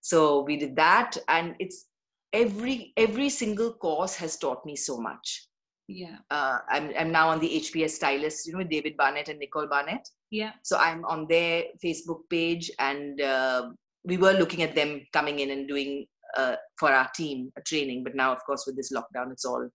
[0.01, 1.85] So we did that, and it's
[2.33, 5.47] every every single course has taught me so much
[5.87, 6.17] yeah.
[6.31, 10.07] Uh, I'm, I'm now on the hps stylist you know david barnett and nicole barnett.
[10.31, 10.51] Yeah.
[10.63, 13.69] So i'm on their facebook page and uh,
[14.05, 16.05] we were looking at them coming in and doing
[16.37, 19.69] uh, for our team a training but now of course with this lockdown it's all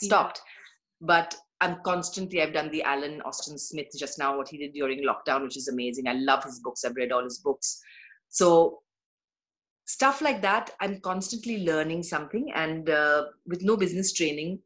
[0.00, 0.40] stopped.
[0.40, 1.06] Yeah.
[1.06, 5.04] but i'm constantly i've done the alan austin smith just now what he did during
[5.04, 6.08] lockdown which is amazing.
[6.08, 6.84] I love his books.
[6.84, 7.80] I've read all his books.
[8.28, 8.80] So
[9.86, 14.58] stuff like that i'm constantly learning something and uh, with no business training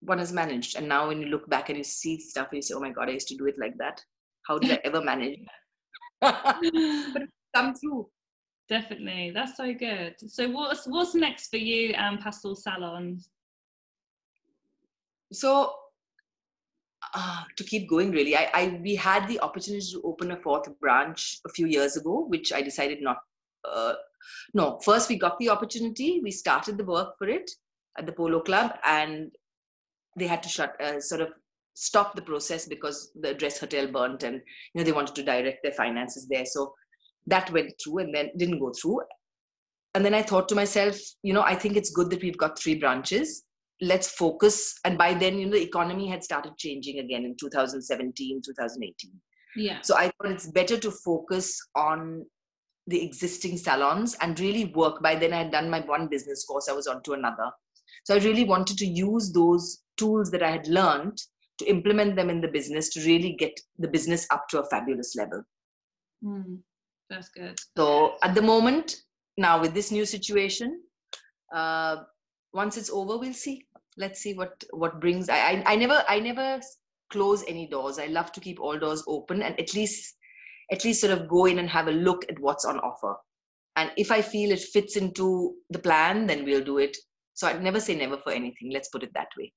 [0.00, 0.76] one has managed.
[0.76, 3.08] And now when you look back and you see stuff you say oh my god
[3.08, 4.02] i used to do it like that.
[4.46, 5.38] How did i ever manage?
[6.22, 7.22] But
[7.54, 8.08] come through
[8.68, 9.32] definitely.
[9.34, 10.14] That's so good.
[10.26, 13.20] So what's what's next for you and pastel Salon?
[15.32, 15.72] so
[17.14, 20.68] uh, to keep going really I, I we had the opportunity to open a fourth
[20.80, 23.18] branch a few years ago which i decided not
[23.64, 23.94] uh,
[24.54, 27.50] no, first we got the opportunity, we started the work for it
[27.98, 29.30] at the Polo Club, and
[30.16, 31.28] they had to shut, uh, sort of
[31.74, 35.62] stop the process because the address hotel burnt, and you know they wanted to direct
[35.62, 36.44] their finances there.
[36.46, 36.74] So
[37.26, 39.00] that went through, and then didn't go through.
[39.94, 42.58] And then I thought to myself, you know, I think it's good that we've got
[42.58, 43.44] three branches.
[43.80, 44.78] Let's focus.
[44.84, 49.10] And by then, you know, the economy had started changing again in 2017, 2018.
[49.56, 49.80] Yeah.
[49.82, 52.24] So I thought it's better to focus on
[52.86, 55.02] the existing salons and really work.
[55.02, 57.50] By then, I had done my one business course, I was on to another.
[58.04, 61.18] So I really wanted to use those tools that I had learned
[61.58, 65.14] to implement them in the business to really get the business up to a fabulous
[65.14, 65.42] level.
[66.24, 66.58] Mm,
[67.10, 67.58] that's good.
[67.76, 68.96] So at the moment,
[69.36, 70.80] now with this new situation,
[71.54, 71.96] uh,
[72.52, 73.66] once it's over, we'll see.
[73.96, 75.28] Let's see what what brings.
[75.28, 76.60] I, I I never I never
[77.10, 77.98] close any doors.
[77.98, 80.16] I love to keep all doors open and at least
[80.72, 83.16] at least sort of go in and have a look at what's on offer.
[83.76, 86.96] And if I feel it fits into the plan, then we'll do it.
[87.34, 88.70] So I'd never say never for anything.
[88.72, 89.52] Let's put it that way.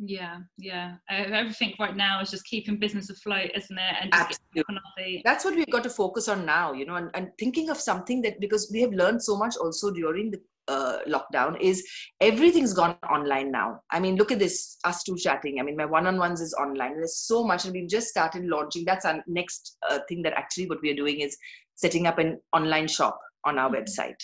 [0.00, 0.96] Yeah, yeah.
[1.10, 3.94] Everything right now is just keeping business afloat, isn't it?
[4.00, 5.22] And just Absolutely.
[5.24, 8.22] That's what we've got to focus on now, you know, and, and thinking of something
[8.22, 11.86] that because we have learned so much also during the uh, lockdown is
[12.20, 13.80] everything's gone online now.
[13.90, 15.60] I mean, look at this, us two chatting.
[15.60, 16.94] I mean, my one-on-ones is online.
[16.94, 18.84] There's so much, and we've just started launching.
[18.84, 21.36] That's our next uh, thing that actually what we are doing is
[21.74, 23.82] setting up an online shop on our mm-hmm.
[23.82, 24.16] website.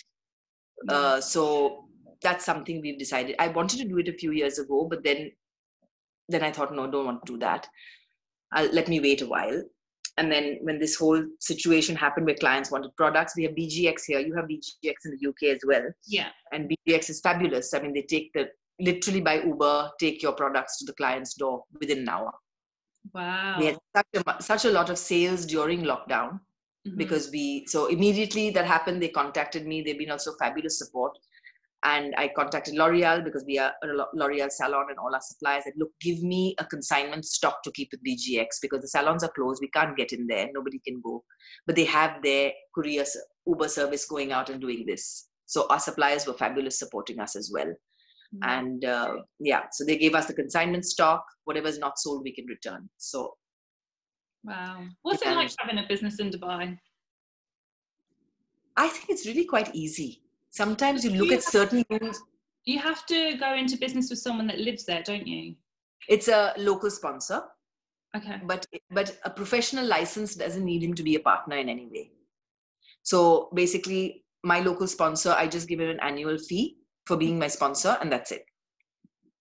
[0.88, 1.84] Uh, so
[2.22, 3.34] that's something we've decided.
[3.38, 5.32] I wanted to do it a few years ago, but then
[6.28, 7.66] then I thought, no, don't want to do that.
[8.52, 9.62] I'll, let me wait a while.
[10.16, 14.18] And then when this whole situation happened where clients wanted products, we have BGX here.
[14.18, 15.84] You have BGX in the UK as well.
[16.06, 16.28] Yeah.
[16.52, 17.72] And BGX is fabulous.
[17.72, 18.48] I mean, they take the
[18.80, 22.32] literally by Uber, take your products to the client's door within an hour.
[23.14, 23.56] Wow.
[23.58, 26.40] We had such a, such a lot of sales during lockdown
[26.86, 26.96] mm-hmm.
[26.96, 29.82] because we, so immediately that happened, they contacted me.
[29.82, 31.16] They've been also fabulous support
[31.84, 35.74] and I contacted L'Oreal because we are a L'Oreal salon and all our suppliers said,
[35.76, 39.60] look, give me a consignment stock to keep with BGX because the salons are closed.
[39.62, 40.48] We can't get in there.
[40.52, 41.22] Nobody can go.
[41.66, 43.04] But they have their courier
[43.46, 45.28] Uber service going out and doing this.
[45.46, 47.68] So our suppliers were fabulous supporting us as well.
[47.68, 48.42] Mm-hmm.
[48.42, 51.24] And uh, yeah, so they gave us the consignment stock.
[51.44, 52.90] Whatever is not sold, we can return.
[52.96, 53.34] So
[54.42, 54.84] wow.
[55.02, 56.76] What's it like having a business in Dubai?
[58.76, 62.22] I think it's really quite easy sometimes you look you at certain rules
[62.68, 65.55] you have to go into business with someone that lives there don't you?
[66.09, 67.42] It's a local sponsor.
[68.16, 68.40] Okay.
[68.44, 72.11] But but a professional license doesn't need him to be a partner in any way.
[73.03, 76.76] So basically my local sponsor i just give him an annual fee
[77.07, 78.44] for being my sponsor and that's it.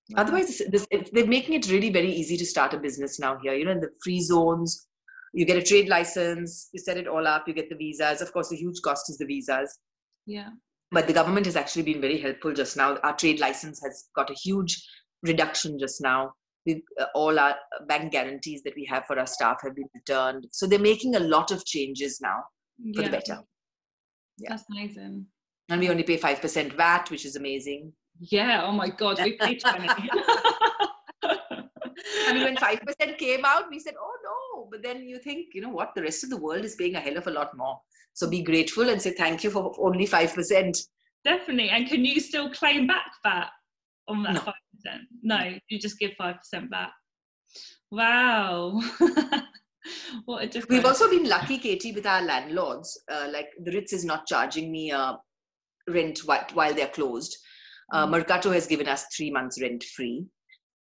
[0.09, 0.21] Wow.
[0.21, 3.53] otherwise this, this, they're making it really very easy to start a business now here.
[3.53, 4.87] You know in the free zones
[5.33, 8.21] you get a trade license you set it all up you get the visas.
[8.21, 9.79] Of course the huge cost is the visas.
[10.25, 10.51] Yeah
[10.91, 12.97] but the government has actually been very helpful just now.
[12.97, 14.81] Our trade license has got a huge
[15.23, 16.33] reduction just now.
[16.65, 17.55] we uh, all our
[17.87, 20.47] bank guarantees that we have for our staff have been returned.
[20.51, 22.43] So they're making a lot of changes now
[22.95, 23.07] for yeah.
[23.07, 23.39] the better.
[24.37, 24.49] Yeah.
[24.49, 25.25] That's amazing.
[25.69, 27.91] And we only pay 5% VAT, which is amazing.
[28.19, 28.63] Yeah.
[28.65, 29.19] Oh my God.
[29.21, 29.87] We pay 20.
[32.27, 34.36] I mean, when 5% came out, we said, oh no.
[34.69, 35.93] But then you think, you know what?
[35.95, 37.79] The rest of the world is paying a hell of a lot more.
[38.13, 40.77] So be grateful and say thank you for only 5%.
[41.23, 41.69] Definitely.
[41.69, 43.49] And can you still claim back that
[44.07, 44.39] on that no.
[44.41, 44.53] 5%?
[45.23, 46.35] No, you just give 5%
[46.69, 46.91] back.
[47.91, 48.81] Wow.
[50.25, 50.69] what a difference.
[50.69, 52.99] We've also been lucky, Katie, with our landlords.
[53.09, 55.17] Uh, like the Ritz is not charging me a uh,
[55.87, 57.37] rent while they're closed.
[57.93, 58.11] Uh, mm.
[58.11, 60.25] Mercato has given us three months rent free.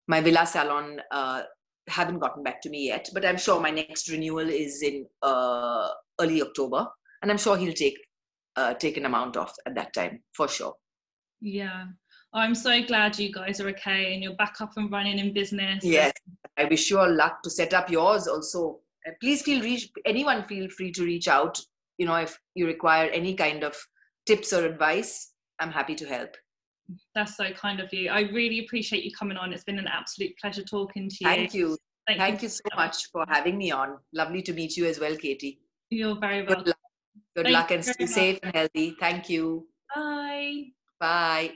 [0.06, 1.42] My villa salon uh,
[1.88, 5.88] haven't gotten back to me yet, but I'm sure my next renewal is in uh,
[6.20, 6.86] early October
[7.22, 7.98] and i'm sure he'll take
[8.56, 10.74] uh, take an amount off at that time for sure.
[11.40, 11.86] Yeah.
[12.32, 15.84] I'm so glad you guys are okay and you're back up and running in business.
[15.84, 16.12] Yes.
[16.56, 18.78] I wish you all luck to set up yours also.
[19.20, 21.60] Please feel reach anyone feel free to reach out
[21.98, 23.76] you know if you require any kind of
[24.26, 26.36] tips or advice i'm happy to help
[27.14, 28.10] that's so kind of you.
[28.10, 29.52] I really appreciate you coming on.
[29.52, 31.26] It's been an absolute pleasure talking to you.
[31.26, 31.78] Thank you.
[32.06, 33.96] Thank, thank you, you so much for having me on.
[34.12, 35.60] Lovely to meet you as well katie.
[35.90, 36.74] You're very welcome.
[37.34, 38.96] Good Thank luck and stay safe and healthy.
[39.00, 39.66] Thank you.
[39.94, 40.72] Bye.
[41.00, 41.54] Bye.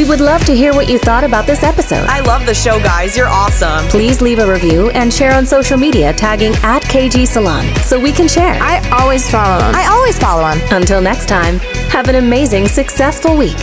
[0.00, 2.06] We would love to hear what you thought about this episode.
[2.08, 3.14] I love the show, guys.
[3.14, 3.86] You're awesome.
[3.88, 8.10] Please leave a review and share on social media tagging at KG Salon so we
[8.10, 8.54] can share.
[8.62, 9.74] I always follow them.
[9.74, 10.58] I always follow them.
[10.72, 11.58] Until next time,
[11.90, 13.58] have an amazing, successful week.